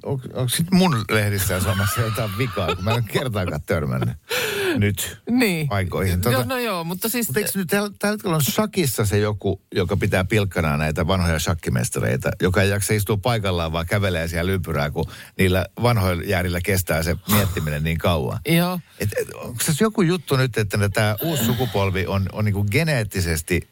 Onko, 0.04 0.28
onko 0.34 0.48
sitten 0.48 0.78
mun 0.78 1.04
lehdissä 1.10 1.54
ja 1.54 1.60
somassa 1.60 2.00
jotain 2.00 2.30
vikaa, 2.38 2.74
kun 2.74 2.84
mä 2.84 2.94
en 2.94 3.04
kertaakaan 3.04 3.60
törmännyt 3.66 4.16
nyt 4.80 5.18
Niin. 5.30 5.66
aikoihin. 5.70 6.20
Tota, 6.20 6.36
No, 6.38 6.44
no 6.44 6.58
joo, 6.58 6.84
mutta 6.84 7.08
siis... 7.08 7.28
Mutta 7.28 7.40
eikö 7.40 7.50
nyt 7.54 7.68
tällä, 7.68 7.90
tällä 7.98 8.12
hetkellä 8.12 8.36
on 8.36 8.42
shakissa 8.42 9.04
se 9.06 9.18
joku, 9.18 9.62
joka 9.74 9.96
pitää 9.96 10.24
pilkkanaa 10.24 10.76
näitä 10.76 11.06
vanhoja 11.06 11.38
shakkimestareita, 11.38 12.30
joka 12.42 12.62
ei 12.62 12.70
jaksa 12.70 12.94
istua 12.94 13.16
paikallaan, 13.16 13.72
vaan 13.72 13.86
kävelee 13.86 14.28
siellä 14.28 14.52
ympyrää, 14.52 14.90
kun 14.90 15.10
niillä 15.38 15.66
vanhoilla 15.82 16.22
jäärillä 16.22 16.60
kestää 16.60 17.02
se 17.02 17.16
miettiminen 17.30 17.84
niin 17.84 17.98
kauan. 17.98 18.40
Joo. 18.48 18.80
Et, 18.98 19.10
et, 19.20 19.28
onko 19.34 19.58
tässä 19.66 19.84
joku 19.84 20.02
juttu 20.02 20.36
nyt, 20.36 20.58
että 20.58 20.88
tämä 20.88 21.16
uusi 21.22 21.44
sukupolvi 21.44 22.06
on, 22.06 22.26
on 22.32 22.44
niinku 22.44 22.64
geneettisesti 22.64 23.68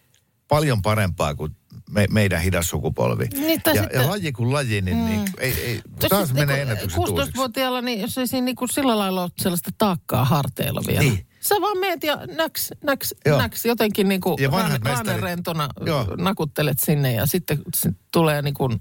paljon 0.49 0.83
parempaa 0.83 1.35
kuin 1.35 1.57
me, 1.91 2.07
meidän 2.11 2.41
hidas 2.41 2.69
sukupolvi. 2.69 3.25
Niin, 3.25 3.43
ja, 3.67 3.73
sitten- 3.73 3.89
ja 3.95 4.11
laji 4.11 4.33
kuin 4.33 4.53
laji, 4.53 4.81
niin, 4.81 4.97
mm. 4.97 5.05
niin 5.05 5.23
ei, 5.39 5.53
ei, 5.53 5.81
Tos 6.01 6.09
taas 6.11 6.29
siis 6.29 6.39
menee 6.39 6.63
ennätykset 6.63 6.99
uusiksi. 6.99 7.31
16-vuotiaalla, 7.33 7.81
niin 7.81 8.01
jos 8.01 8.19
ei 8.19 8.27
siinä 8.27 8.45
niinku 8.45 8.67
sillä 8.67 8.99
lailla 8.99 9.23
ole 9.23 9.31
sellaista 9.39 9.71
taakkaa 9.79 10.25
harteilla 10.25 10.83
vielä. 10.87 11.01
Niin. 11.01 11.27
Sä 11.41 11.55
vaan 11.61 11.79
meet 11.79 12.05
ja 12.05 12.19
näks, 12.37 12.71
näks, 12.85 13.15
Joo. 13.27 13.39
näks 13.39 13.65
jotenkin 13.65 14.09
mestarit- 14.09 15.21
rantena 15.23 15.69
Joo. 15.87 16.07
nakuttelet 16.19 16.79
sinne 16.81 17.13
ja 17.13 17.27
sitten 17.27 17.59
sit 17.77 17.95
tulee 18.13 18.43
niinku 18.43 18.69
äh, 18.73 18.79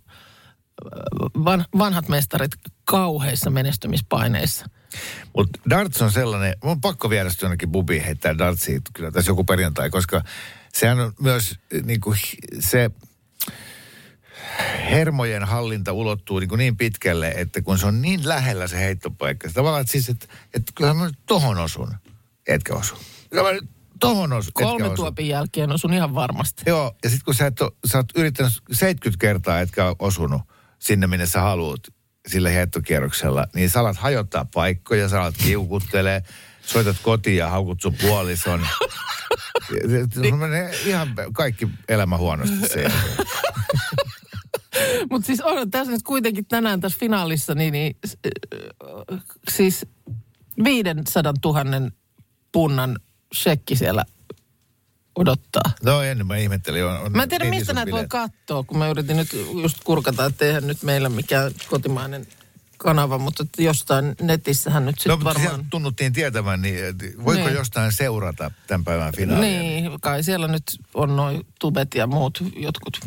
van, 1.45 1.65
vanhat 1.77 2.07
mestarit 2.09 2.51
kauheissa 2.85 3.49
menestymispaineissa. 3.49 4.65
Mutta 5.37 5.59
darts 5.69 6.01
on 6.01 6.11
sellainen, 6.11 6.53
mun 6.63 6.71
on 6.71 6.81
pakko 6.81 7.09
viedä 7.09 7.29
jonnekin 7.41 7.71
bubiin 7.71 8.03
heittää 8.03 8.37
dartsia 8.37 8.79
kyllä 8.93 9.11
tässä 9.11 9.31
joku 9.31 9.43
perjantai, 9.43 9.89
koska 9.89 10.21
sehän 10.77 10.99
on 10.99 11.13
myös 11.19 11.59
niin 11.83 12.01
kuin, 12.01 12.17
se 12.59 12.91
hermojen 14.89 15.43
hallinta 15.43 15.91
ulottuu 15.91 16.39
niin, 16.39 16.49
kuin 16.49 16.59
niin 16.59 16.77
pitkälle, 16.77 17.33
että 17.35 17.61
kun 17.61 17.77
se 17.77 17.85
on 17.85 18.01
niin 18.01 18.27
lähellä 18.29 18.67
se 18.67 18.79
heittopaikka, 18.79 19.47
se 19.47 19.53
tavallaan, 19.53 19.81
että 19.81 19.91
siis, 19.91 20.09
että, 20.09 20.27
että 20.53 20.71
kyllähän 20.75 20.97
mä 20.97 21.05
nyt 21.05 21.19
tohon 21.25 21.57
osun, 21.57 21.95
etkä 22.47 22.73
osu. 22.73 22.95
Kyllä 23.29 23.43
mä 23.43 23.51
nyt 23.51 23.69
tohon 23.99 24.33
osun, 24.33 24.49
etkä 24.49 24.63
Kolme 24.63 24.85
osu. 24.85 24.95
tuopin 24.95 25.27
jälkeen 25.27 25.71
osun 25.71 25.93
ihan 25.93 26.15
varmasti. 26.15 26.63
Joo, 26.65 26.95
ja 27.03 27.09
sitten 27.09 27.25
kun 27.25 27.35
sä, 27.35 27.47
et 27.47 27.61
ole, 27.61 27.71
sä 27.85 27.97
oot 27.97 28.09
yrittänyt 28.15 28.53
70 28.71 29.21
kertaa, 29.21 29.59
etkä 29.59 29.87
ole 29.87 29.95
osunut 29.99 30.41
sinne, 30.79 31.07
minne 31.07 31.25
sä 31.25 31.41
haluat 31.41 31.81
sillä 32.27 32.49
heittokierroksella, 32.49 33.47
niin 33.55 33.69
sä 33.69 33.79
alat 33.79 33.97
hajottaa 33.97 34.45
paikkoja, 34.53 35.09
sä 35.09 35.21
alat 35.21 35.35
kiukuttelee, 35.37 36.23
soitat 36.65 36.97
kotiin 37.01 37.37
ja 37.37 37.49
haukut 37.49 37.81
sun 37.81 37.95
puolison. 38.01 38.67
Se 40.13 40.31
menee 40.31 40.75
ihan 40.85 41.15
kaikki 41.33 41.67
elämä 41.89 42.17
huonosti 42.17 42.67
se. 42.67 42.91
Mutta 45.11 45.25
siis 45.25 45.41
on 45.41 45.71
tässä 45.71 45.91
nyt 45.91 46.03
kuitenkin 46.03 46.45
tänään 46.45 46.81
tässä 46.81 46.99
finaalissa, 46.99 47.55
niin, 47.55 47.73
niin 47.73 47.95
äh, 48.25 49.19
siis 49.51 49.85
500 50.63 51.33
000 51.45 51.91
punnan 52.51 52.99
shekki 53.35 53.75
siellä 53.75 54.05
odottaa. 55.15 55.71
No 55.83 56.01
en, 56.01 56.27
mä 56.27 56.37
ihmettelin. 56.37 56.85
On, 56.85 56.99
on 56.99 57.11
Mä 57.11 57.23
en 57.23 57.29
tiedä, 57.29 57.45
niin 57.45 57.55
mistä 57.55 57.73
näitä 57.73 57.91
voi 57.91 58.07
katsoa, 58.07 58.63
kun 58.63 58.77
mä 58.77 58.89
yritin 58.89 59.17
nyt 59.17 59.29
just 59.61 59.77
kurkata, 59.83 60.25
että 60.25 60.45
eihän 60.45 60.67
nyt 60.67 60.83
meillä 60.83 61.09
mikään 61.09 61.51
kotimainen 61.69 62.27
kanava, 62.77 63.17
mutta 63.17 63.43
jostain 63.57 64.15
netissähän 64.21 64.85
nyt 64.85 64.95
No, 64.95 64.99
sitten 64.99 65.27
mutta 65.27 65.39
varmaan... 65.39 65.69
tunnuttiin 65.69 66.13
tietävän, 66.13 66.61
niin 66.61 66.85
et 66.85 66.95
voiko 67.25 67.45
Niin. 67.45 67.55
jostain 67.55 67.91
seurata 67.91 68.51
tämän 68.67 68.83
päivän 68.83 69.13
finaalia? 69.15 69.49
Niin, 69.61 69.91
kai 70.01 70.23
siellä 70.23 70.47
nyt 70.47 70.63
on 70.93 71.15
noin 71.15 71.45
tubet 71.59 71.95
ja 71.95 72.07
muut 72.07 72.43
jotkut 72.55 72.99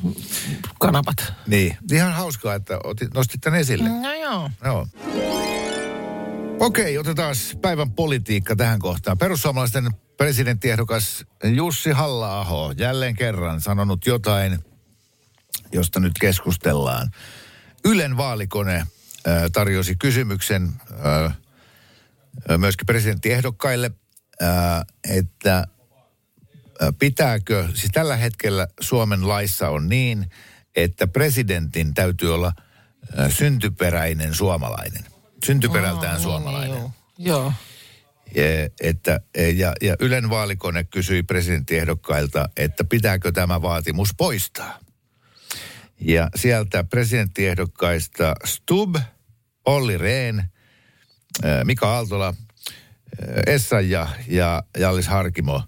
kanavat. 0.81 1.33
Niin. 1.47 1.77
Ihan 1.93 2.13
hauskaa, 2.13 2.55
että 2.55 2.79
otit, 2.85 3.15
nostit 3.15 3.41
tämän 3.41 3.61
esille. 3.61 3.89
No 3.89 4.13
joo. 4.15 4.51
Joo. 4.65 4.87
Okei, 6.61 6.99
otetaan 6.99 7.35
päivän 7.63 7.91
politiikka 7.91 8.57
tähän 8.57 8.79
kohtaan. 8.79 9.19
Perussuomalaisten 9.19 9.91
presidenttiehdokas 10.17 11.25
Jussi 11.45 11.91
halla 11.91 12.75
jälleen 12.79 13.15
kerran 13.17 13.61
sanonut 13.61 14.07
jotain, 14.07 14.59
josta 15.73 16.01
nyt 16.01 16.13
keskustellaan. 16.21 17.11
Ylen 17.85 18.17
vaalikone 18.17 18.87
tarjosi 19.53 19.97
kysymyksen 19.97 20.73
myöskin 22.59 22.87
presidenttiehdokkaille, 22.87 23.91
että 25.11 25.67
pitääkö, 26.99 27.69
siis 27.75 27.93
tällä 27.93 28.17
hetkellä 28.17 28.69
Suomen 28.81 29.29
laissa 29.29 29.69
on 29.69 29.89
niin, 29.89 30.31
että 30.77 31.07
presidentin 31.07 31.95
täytyy 31.95 32.35
olla 32.35 32.53
syntyperäinen 33.29 34.35
suomalainen. 34.35 35.05
Syntyperältään 35.47 36.21
suomalainen. 36.21 36.79
Joo. 36.79 36.93
joo. 37.19 37.53
Ja, 38.35 38.43
että, 38.81 39.21
ja, 39.57 39.73
ja 39.83 39.97
Ylen 40.01 40.31
vaalikone 40.31 40.85
kysyi 40.85 41.23
presidenttiehdokkailta, 41.23 42.49
että 42.57 42.85
pitääkö 42.85 43.33
tämä 43.33 43.63
vaatimus 43.63 44.09
poistaa. 44.17 44.79
Ja 46.01 46.29
sieltä 46.35 46.85
presidenttiehdokkaista 46.85 48.35
Stub, 48.45 48.97
Olli 49.67 49.99
Rehn, 49.99 50.43
ää, 51.43 51.65
Mika 51.65 51.95
Aaltola, 51.95 52.27
ää, 52.27 53.43
Essaja 53.47 54.09
ja 54.29 54.63
Jallis 54.79 55.09
Harkimo 55.09 55.63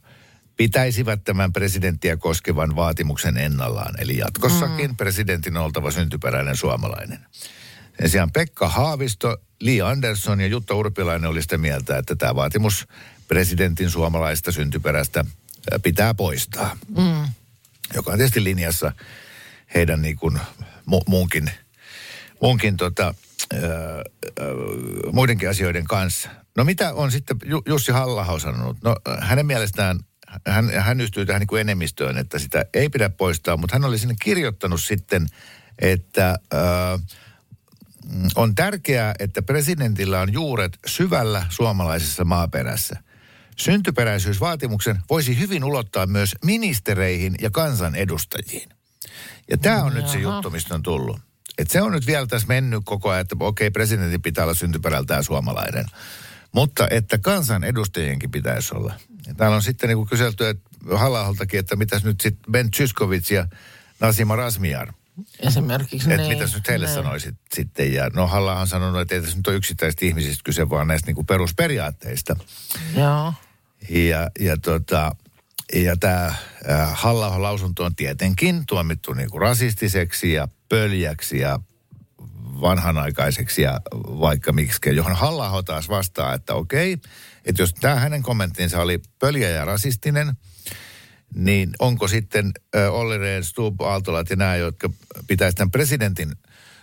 pitäisivät 0.57 1.25
tämän 1.25 1.53
presidenttiä 1.53 2.17
koskevan 2.17 2.77
vaatimuksen 2.77 3.37
ennallaan. 3.37 3.95
Eli 4.01 4.17
jatkossakin 4.17 4.91
mm. 4.91 4.97
presidentin 4.97 5.57
on 5.57 5.65
oltava 5.65 5.91
syntyperäinen 5.91 6.57
suomalainen. 6.57 7.19
Sen 8.01 8.11
sijaan 8.11 8.33
Pekka 8.33 8.69
Haavisto, 8.69 9.37
Li 9.61 9.81
Andersson 9.83 10.41
ja 10.41 10.47
Jutta 10.47 10.75
Urpilainen 10.75 11.31
oli 11.31 11.43
sitä 11.43 11.59
mieltä, 11.59 11.99
että 11.99 12.17
tämä 12.17 12.35
vaatimus 12.35 12.87
presidentin 13.29 13.91
suomalaista 13.91 14.53
syntyperäistä 14.53 15.25
ää, 15.71 15.79
pitää 15.79 16.15
poistaa. 16.15 16.77
Mm. 16.97 17.29
Joka 17.95 18.11
on 18.11 18.19
tietysti 18.19 18.45
linjassa 18.45 18.93
heidän 19.75 20.03
niin 20.03 20.17
kuin 20.17 20.41
mu- 20.91 21.05
muunkin, 21.07 21.51
muunkin 22.43 22.77
tota, 22.77 23.15
ää, 23.53 23.61
muidenkin 25.12 25.48
asioiden 25.51 25.85
kanssa. 25.85 26.29
No 26.57 26.64
mitä 26.64 26.94
on 26.94 27.12
sitten 27.12 27.37
Ju- 27.44 27.62
Jussi 27.66 27.92
halla 27.92 28.38
sanonut? 28.38 28.77
No 28.85 28.96
hänen 29.20 29.46
mielestään 29.46 29.98
hän, 30.46 30.70
hän 30.79 31.01
ystyy 31.01 31.27
tähän 31.27 31.40
niin 31.40 31.46
kuin 31.46 31.61
enemmistöön, 31.61 32.18
että 32.18 32.38
sitä 32.38 32.64
ei 32.74 32.88
pidä 32.88 33.11
poistaa, 33.11 33.57
mutta 33.57 33.74
hän 33.74 33.85
oli 33.85 33.98
sinne 33.98 34.14
kirjoittanut 34.22 34.83
sitten, 34.83 35.27
että 35.79 36.38
mm, 38.12 38.29
on 38.35 38.55
tärkeää, 38.55 39.14
että 39.18 39.42
presidentillä 39.42 40.20
on 40.20 40.33
juuret 40.33 40.79
syvällä 40.87 41.46
suomalaisessa 41.48 42.24
maaperässä. 42.24 43.03
Syntyperäisyysvaatimuksen 43.57 44.98
voisi 45.11 45.38
hyvin 45.38 45.64
ulottaa 45.64 46.07
myös 46.07 46.35
ministereihin 46.44 47.35
ja 47.40 47.51
kansanedustajiin. 47.51 48.68
Ja 49.51 49.57
tämä 49.59 49.85
on 49.85 49.94
nyt 49.94 50.09
se 50.09 50.18
Jaha. 50.18 50.35
juttu, 50.35 50.51
mistä 50.51 50.74
on 50.74 50.83
tullut. 50.83 51.20
Et 51.59 51.71
se 51.71 51.83
on 51.83 51.92
nyt 51.92 52.07
vielä 52.07 52.27
tässä 52.27 52.49
mennyt 52.49 52.83
koko 52.85 53.11
ajan, 53.11 53.21
että 53.21 53.37
okei, 53.40 53.71
presidentin 53.71 54.23
pitää 54.23 54.44
olla 54.44 54.55
syntyperältään 54.55 55.25
suomalainen. 55.25 55.85
Mutta 56.53 56.88
että 56.90 57.18
kansanedustajienkin 57.18 58.31
pitäisi 58.31 58.75
olla. 58.75 58.94
Ja 59.27 59.35
täällä 59.35 59.57
on 59.57 59.62
sitten 59.62 59.88
niin 59.88 60.07
kyselty 60.07 60.49
että 60.49 60.68
että 61.53 61.77
mitäs 61.77 62.05
nyt 62.05 62.21
sitten 62.21 62.53
Ben 62.53 62.71
Zyskowicz 62.71 63.31
ja 63.31 63.47
Nasima 64.01 64.37
Rasmiar. 64.37 64.92
Esimerkiksi 65.40 66.12
Että 66.12 66.16
niin, 66.16 66.29
mitäs 66.29 66.55
nyt 66.55 66.68
heille 66.68 66.87
niin. 66.87 66.94
sanoisit 66.94 67.35
sitten. 67.55 67.92
Ja 67.92 68.11
no 68.14 68.27
Halla 68.27 68.61
on 68.61 68.66
sanonut, 68.66 69.01
että 69.01 69.14
ei 69.14 69.21
tässä 69.21 69.37
nyt 69.37 69.47
ole 69.47 69.57
yksittäisistä 69.57 70.07
ihmisistä 70.07 70.42
kyse, 70.44 70.71
vaan 70.71 70.87
näistä 70.87 71.12
niin 71.12 71.27
perusperiaatteista. 71.27 72.37
Joo. 72.97 73.35
Ja, 73.88 74.31
ja, 74.40 74.57
tota, 74.57 75.16
ja 75.75 75.97
tämä 75.97 76.35
halla 76.93 77.43
lausunto 77.43 77.85
on 77.85 77.97
tietenkin 77.97 78.67
tuomittu 78.67 79.13
niin 79.13 79.31
kuin 79.31 79.43
rasistiseksi 79.43 80.33
ja 80.33 80.49
pöljäksi 80.69 81.39
ja 81.39 81.61
vanhanaikaiseksi 82.61 83.63
ja 83.63 83.81
vaikka 83.95 84.53
miksi, 84.53 84.81
johon 84.97 85.17
halla 85.17 85.63
taas 85.63 85.89
vastaa, 85.89 86.35
että 86.35 86.55
okei, 86.55 86.99
että 87.45 87.63
jos 87.63 87.75
tämä 87.75 87.95
hänen 87.95 88.23
kommenttinsa 88.23 88.81
oli 88.81 89.01
pöljä 89.19 89.51
ja 89.51 89.65
rasistinen, 89.65 90.33
niin 91.35 91.71
onko 91.79 92.09
sitten 92.09 92.53
Olli 92.91 93.19
Rehn, 93.19 93.45
Stubb, 93.45 93.81
Aaltolat 93.81 94.31
ja 94.31 94.37
nämä, 94.37 94.57
jotka 94.57 94.91
pitäisi 95.27 95.57
tämän 95.57 95.71
presidentin 95.71 96.33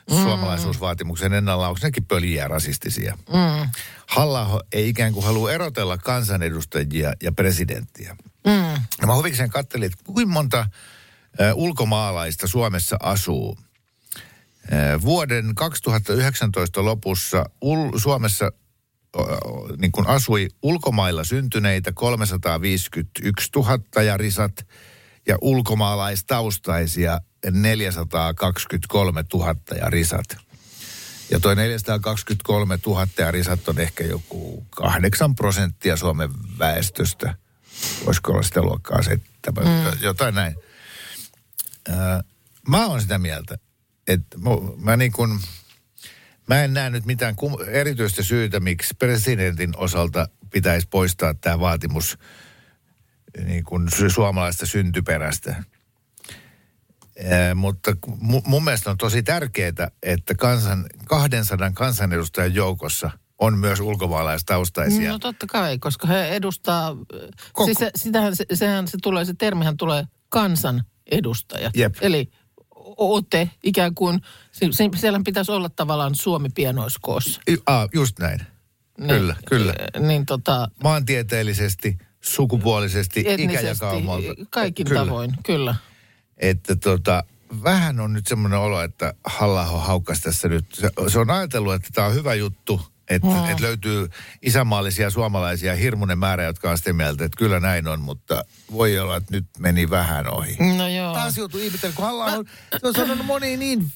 suomalaisuusvaatimuksen 0.10 1.34
ennalla, 1.34 1.68
onko 1.68 1.80
nekin 1.84 2.06
pöljiä 2.06 2.48
rasistisia? 2.48 3.18
Mm. 3.30 3.70
halla 4.08 4.62
ei 4.72 4.90
ikään 4.90 5.14
kuin 5.14 5.26
halua 5.26 5.52
erotella 5.52 5.98
kansanedustajia 5.98 7.14
ja 7.24 7.32
presidenttiä. 7.32 8.16
Mm. 8.48 8.82
Ja 9.02 9.08
mä 9.08 9.16
huvikseen 9.16 9.50
katselin, 9.50 9.86
että 9.86 9.98
kuinka 10.04 10.34
monta 10.34 10.68
ulkomaalaista 11.54 12.48
Suomessa 12.48 12.98
asuu. 13.00 13.58
Vuoden 15.02 15.56
2019 15.56 16.86
lopussa 16.86 17.46
ul- 17.66 18.00
Suomessa 18.00 18.52
niin 19.78 19.92
kuin 19.92 20.08
asui 20.08 20.48
ulkomailla 20.62 21.24
syntyneitä 21.24 21.92
351 21.92 23.50
000 23.56 24.04
ja 24.04 24.18
risat 24.18 24.68
ja 25.28 25.38
ulkomaalaistaustaisia 25.42 27.22
423 27.52 29.24
000 29.34 29.56
ja 29.80 29.90
risat. 29.90 30.38
Ja 31.32 31.40
toi 31.40 31.56
423 31.56 32.80
000 32.88 33.08
ja 33.18 33.32
risat 33.32 33.68
on 33.70 33.80
ehkä 33.80 34.04
joku 34.04 34.66
8 34.70 35.36
prosenttia 35.36 35.98
Suomen 35.98 36.30
väestöstä. 36.60 37.36
Voisiko 38.06 38.32
olla 38.32 38.44
sitä 38.44 38.62
luokkaa 38.62 39.02
seitsemän, 39.02 39.64
mm. 39.64 40.00
jotain 40.02 40.36
näin. 40.36 40.56
Mä 42.68 42.86
oon 42.86 43.02
sitä 43.02 43.18
mieltä, 43.18 43.58
että 44.08 44.38
mu- 44.38 44.76
mä 44.78 44.98
niin 44.98 45.12
kuin, 45.12 45.40
mä 46.48 46.64
en 46.64 46.74
näe 46.74 46.90
nyt 46.90 47.06
mitään 47.06 47.36
kum, 47.36 47.54
erityistä 47.68 48.24
syytä, 48.24 48.60
miksi 48.60 48.94
presidentin 49.00 49.78
osalta 49.78 50.28
pitäisi 50.52 50.88
poistaa 50.88 51.34
tämä 51.34 51.60
vaatimus 51.60 52.18
niin 53.46 53.64
kuin 53.64 53.88
su- 53.88 54.10
suomalaista 54.14 54.66
syntyperästä. 54.66 55.64
Ää, 57.32 57.56
mutta 57.56 57.92
mu- 58.08 58.42
mun 58.46 58.64
mielestä 58.64 58.90
on 58.92 58.98
tosi 58.98 59.24
tärkeää, 59.24 59.92
että 60.04 60.36
kansan, 60.36 60.86
200 61.08 61.72
kansanedustajan 61.72 62.56
joukossa 62.56 63.12
on 63.40 63.58
myös 63.58 63.80
ulkomaalaistaustaisia. 63.80 65.12
No 65.12 65.20
totta 65.20 65.46
kai, 65.48 65.80
koska 65.80 66.08
he 66.08 66.28
edustaa, 66.28 66.96
Koko- 67.54 67.66
siis 67.66 67.78
se, 67.78 67.92
sitähän, 67.96 68.36
se, 68.36 68.46
sehän 68.54 68.88
se 68.88 68.98
tulee, 69.04 69.26
se 69.26 69.34
termihän 69.34 69.78
tulee 69.78 70.04
kansan 70.30 70.84
edustaja. 71.12 71.72
Jep. 71.76 71.96
Eli 72.02 72.32
ote 72.98 73.50
ikään 73.64 73.96
kuin, 73.96 74.22
si- 74.52 74.72
siellä 74.96 75.22
pitäisi 75.26 75.52
olla 75.52 75.70
tavallaan 75.70 76.16
Suomi 76.16 76.50
pienoiskoossa. 76.56 77.42
Ah, 77.66 77.90
just 77.94 78.20
näin. 78.20 78.40
Kyllä, 79.08 79.36
kyllä. 79.46 79.74
Niin 80.00 80.26
tota, 80.26 80.70
Maantieteellisesti, 80.84 81.98
sukupuolisesti, 82.26 83.20
etnisesti, 83.28 83.54
ikäjakaumalta. 83.54 84.28
kaikin 84.50 84.86
kyllä. 84.88 85.06
tavoin, 85.06 85.32
kyllä. 85.44 85.76
Että 86.38 86.76
tota, 86.76 87.24
vähän 87.64 88.00
on 88.00 88.14
nyt 88.14 88.28
semmoinen 88.28 88.60
olo, 88.60 88.82
että 88.82 89.14
halla 89.24 89.66
haukkasi 89.66 90.22
tässä 90.22 90.48
nyt. 90.48 90.66
Se, 90.74 90.90
se 91.08 91.20
on 91.20 91.30
ajatellut, 91.30 91.74
että 91.74 91.90
tämä 91.94 92.08
on 92.08 92.14
hyvä 92.14 92.34
juttu, 92.34 92.82
että 93.10 93.28
Mm. 93.28 93.50
et 93.50 93.60
löytyy 93.60 94.10
isänmaallisia 94.42 95.10
suomalaisia 95.10 95.76
hirmuinen 95.76 96.20
määrä, 96.20 96.44
jotka 96.44 96.72
on 96.72 96.78
sitä 96.78 96.94
mieltä, 96.94 97.26
että 97.26 97.38
kyllä 97.38 97.60
näin 97.60 97.88
on, 97.88 98.02
mutta 98.02 98.46
voi 98.72 99.00
olla, 99.00 99.18
että 99.18 99.32
nyt 99.36 99.46
meni 99.60 99.90
vähän 99.90 100.34
ohi. 100.34 100.56
No 100.78 100.88
joo. 100.88 101.14
Taas 101.14 101.38
joutuu 101.38 101.60
ihmettelemään, 101.60 101.96
kun 101.96 102.06
halla 102.06 102.26
on, 102.26 102.46
se 102.82 102.88
on 102.88 102.94
sanonut 102.94 103.26
moni 103.26 103.58
niin 103.58 103.92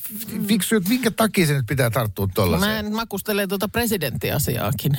fiksu, 0.47 0.75
että 0.75 0.89
minkä 0.89 1.11
takia 1.11 1.45
se 1.47 1.53
nyt 1.53 1.65
pitää 1.65 1.89
tarttua 1.89 2.25
Mä 2.27 2.31
tollaiseen. 2.35 2.85
en 2.85 2.95
makustele 2.95 3.47
tuota 3.47 3.67
presidenttiasiaakin. 3.67 4.97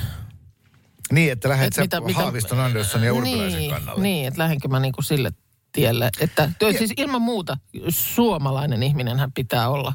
Niin, 1.12 1.32
että 1.32 1.48
lähdet 1.48 1.78
Et 1.78 1.90
sä 1.90 2.12
Haaviston, 2.14 2.60
Andersson 2.60 3.02
ja 3.02 3.14
Urpilaisen 3.14 3.58
niin, 3.58 3.70
kannalle. 3.70 4.02
Niin, 4.02 4.28
että 4.28 4.38
lähdenkö 4.38 4.68
mä 4.68 4.80
niinku 4.80 5.02
sille 5.02 5.32
tielle. 5.72 6.10
Että 6.20 6.50
työ, 6.58 6.72
siis 6.72 6.92
ilman 6.96 7.22
muuta 7.22 7.56
suomalainen 7.88 8.82
ihminen 8.82 9.18
hän 9.18 9.32
pitää 9.32 9.68
olla, 9.68 9.92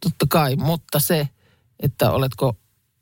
totta 0.00 0.26
kai, 0.28 0.56
mutta 0.56 0.98
se, 0.98 1.28
että 1.80 2.10
oletko 2.10 2.56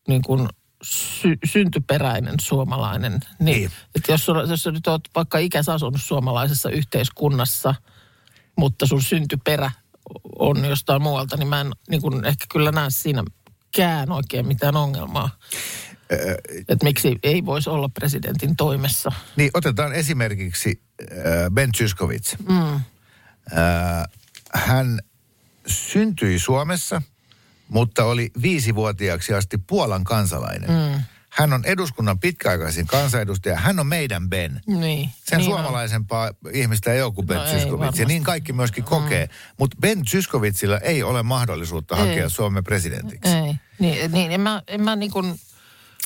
niin 0.08 0.22
kuin 0.22 0.48
sy- 0.82 1.38
syntyperäinen 1.44 2.34
suomalainen. 2.40 3.12
Niin, 3.12 3.20
Niin. 3.38 3.70
Että 3.94 4.12
jos, 4.12 4.24
sulla, 4.24 4.42
jos 4.42 4.62
sä 4.62 4.70
nyt 4.70 4.86
oot 4.86 5.02
vaikka 5.14 5.38
ikäs 5.38 5.68
asunut 5.68 6.00
suomalaisessa 6.00 6.70
yhteiskunnassa, 6.70 7.74
mutta 8.56 8.86
sun 8.86 9.02
syntyperä 9.02 9.70
on 10.38 10.64
jostain 10.64 11.02
muualta, 11.02 11.36
niin 11.36 11.48
mä 11.48 11.60
en 11.60 11.72
niin 11.88 12.02
kuin 12.02 12.24
ehkä 12.24 12.46
kyllä 12.52 12.72
näe 12.72 12.90
siinäkään 12.90 14.12
oikein 14.12 14.46
mitään 14.46 14.76
ongelmaa. 14.76 15.30
Että 16.68 16.84
miksi 16.84 17.18
ei 17.22 17.46
voisi 17.46 17.70
olla 17.70 17.88
presidentin 17.88 18.56
toimessa. 18.56 19.12
Niin, 19.36 19.50
otetaan 19.54 19.92
esimerkiksi 19.92 20.80
äh, 21.02 21.16
Ben 21.52 21.70
Zyskowicz. 21.76 22.34
Mm. 22.48 22.74
Äh, 22.74 22.80
hän 24.54 25.00
syntyi 25.66 26.38
Suomessa, 26.38 27.02
mutta 27.68 28.04
oli 28.04 28.30
viisivuotiaaksi 28.42 29.34
asti 29.34 29.58
Puolan 29.58 30.04
kansalainen. 30.04 30.70
Mm. 30.70 31.00
Hän 31.30 31.52
on 31.52 31.64
eduskunnan 31.64 32.18
pitkäaikaisin 32.18 32.86
kansanedustaja. 32.86 33.56
Hän 33.56 33.80
on 33.80 33.86
meidän 33.86 34.30
Ben. 34.30 34.60
Niin. 34.66 35.10
Sen 35.24 35.38
niin 35.38 35.52
on. 35.52 35.60
suomalaisempaa 35.60 36.30
ihmistä 36.52 36.92
ei 36.92 37.02
ole 37.02 37.12
kuin 37.12 37.26
Ben 37.26 37.38
No 37.38 37.44
Zyskowicz. 37.44 37.98
Ja 37.98 38.06
niin 38.06 38.24
kaikki 38.24 38.52
myöskin 38.52 38.84
kokee. 38.84 39.28
Mutta 39.58 39.76
Ben 39.80 40.06
Zyskowiczilla 40.06 40.78
ei 40.78 41.02
ole 41.02 41.22
mahdollisuutta 41.22 41.96
Ei. 41.96 42.00
hakea 42.00 42.28
Suomen 42.28 42.64
presidentiksi. 42.64 43.32
Ei. 43.32 43.54
Niin, 43.78 44.12
niin 44.12 44.32
en 44.32 44.40
mä, 44.40 44.62
en 44.66 44.82
mä 44.82 44.96
niin 44.96 45.10
kuin, 45.10 45.40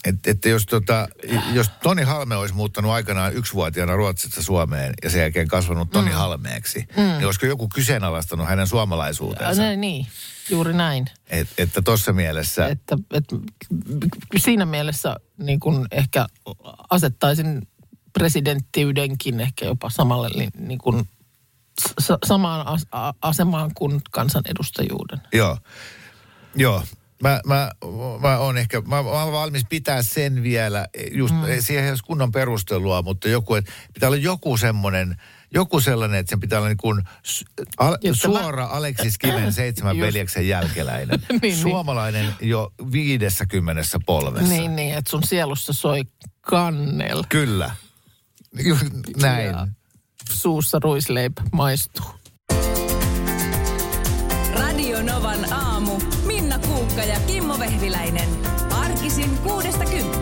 että, 0.05 0.31
että 0.31 0.49
jos, 0.49 0.67
tota, 0.67 1.09
jos 1.53 1.71
Toni 1.83 2.03
Halme 2.03 2.37
olisi 2.37 2.55
muuttanut 2.55 2.93
aikanaan 2.93 3.35
yksivuotiaana 3.35 3.97
Ruotsista 3.97 4.43
Suomeen 4.43 4.95
ja 5.03 5.11
sen 5.11 5.21
jälkeen 5.21 5.49
kasvanut 5.49 5.91
Toni 5.91 6.11
mm. 6.11 6.17
Halmeeksi, 6.17 6.89
mm. 6.97 7.03
niin 7.03 7.27
olisiko 7.27 7.47
joku 7.47 7.69
kyseenalaistanut 7.69 8.49
hänen 8.49 8.67
suomalaisuutensa? 8.67 9.63
Ja, 9.63 9.77
niin, 9.77 10.07
juuri 10.51 10.73
näin. 10.73 11.07
Et, 11.31 11.49
että 11.59 11.83
tuossa 11.83 12.13
mielessä... 12.13 12.67
Että, 12.67 12.99
että 13.13 13.37
siinä 14.37 14.67
mielessä 14.67 15.17
niin 15.39 15.61
kuin 15.61 15.87
ehkä 15.91 16.27
asettaisin 16.91 17.69
presidenttiydenkin 18.13 19.41
ehkä 19.41 19.65
jopa 19.65 19.91
samalle 19.91 20.51
niin 20.59 20.79
kuin, 20.79 21.09
sa- 21.99 22.19
samaan 22.27 22.67
as- 22.67 22.87
asemaan 23.23 23.71
kuin 23.75 24.01
kansanedustajuuden. 24.11 25.21
Joo, 25.33 25.59
joo. 26.55 26.83
Mä, 27.23 27.41
mä, 27.47 27.71
mä 28.21 28.39
oon 28.39 28.59
ehkä, 28.59 28.81
mä, 28.81 29.03
mä 29.03 29.11
oon 29.11 29.33
valmis 29.33 29.65
pitää 29.69 30.03
sen 30.03 30.43
vielä, 30.43 30.87
just, 31.13 31.35
mm. 31.35 31.41
siihen 31.61 31.85
ei 31.85 31.97
kunnon 32.07 32.33
perustelua, 32.33 33.03
mutta 33.03 33.29
joku, 33.29 33.55
että 33.55 33.73
pitää 33.95 34.09
olla 34.09 34.17
joku 34.17 34.57
semmoinen, 34.57 35.17
joku 35.55 35.81
sellainen, 35.81 36.21
että 36.21 36.31
sen 36.31 36.41
pitää 36.41 36.59
olla 36.59 36.69
niin 36.69 36.77
kuin 36.77 37.03
al, 37.79 37.97
suora 38.13 38.67
mä... 38.67 38.73
Aleksis 38.73 39.19
Kiven 39.19 39.53
seitsemän 39.63 39.97
Just. 39.97 40.07
veljeksen 40.07 40.49
jälkeläinen. 40.49 41.21
niin, 41.29 41.41
niin. 41.43 41.57
Suomalainen 41.57 42.35
niin. 42.41 42.51
jo 42.51 42.73
viidessä 42.93 43.47
polvessa. 44.07 44.49
Niin, 44.49 44.77
niin, 44.77 44.95
että 44.95 45.11
sun 45.11 45.23
sielussa 45.23 45.73
soi 45.73 46.03
kannel. 46.41 47.25
Kyllä. 47.29 47.71
Näin. 49.21 49.47
Ja 49.47 49.67
suussa 50.31 50.79
ruisleip 50.83 51.33
maistuu. 51.53 52.07
Radio 54.55 55.03
Novan 55.03 55.53
aamu. 55.53 56.01
Kuukka 56.91 57.05
ja 57.13 57.21
Kimmo 57.27 57.59
Vehviläinen. 57.59 58.29
Arkisin 58.71 59.39
kuudesta 59.39 59.85
kymppiin. 59.85 60.20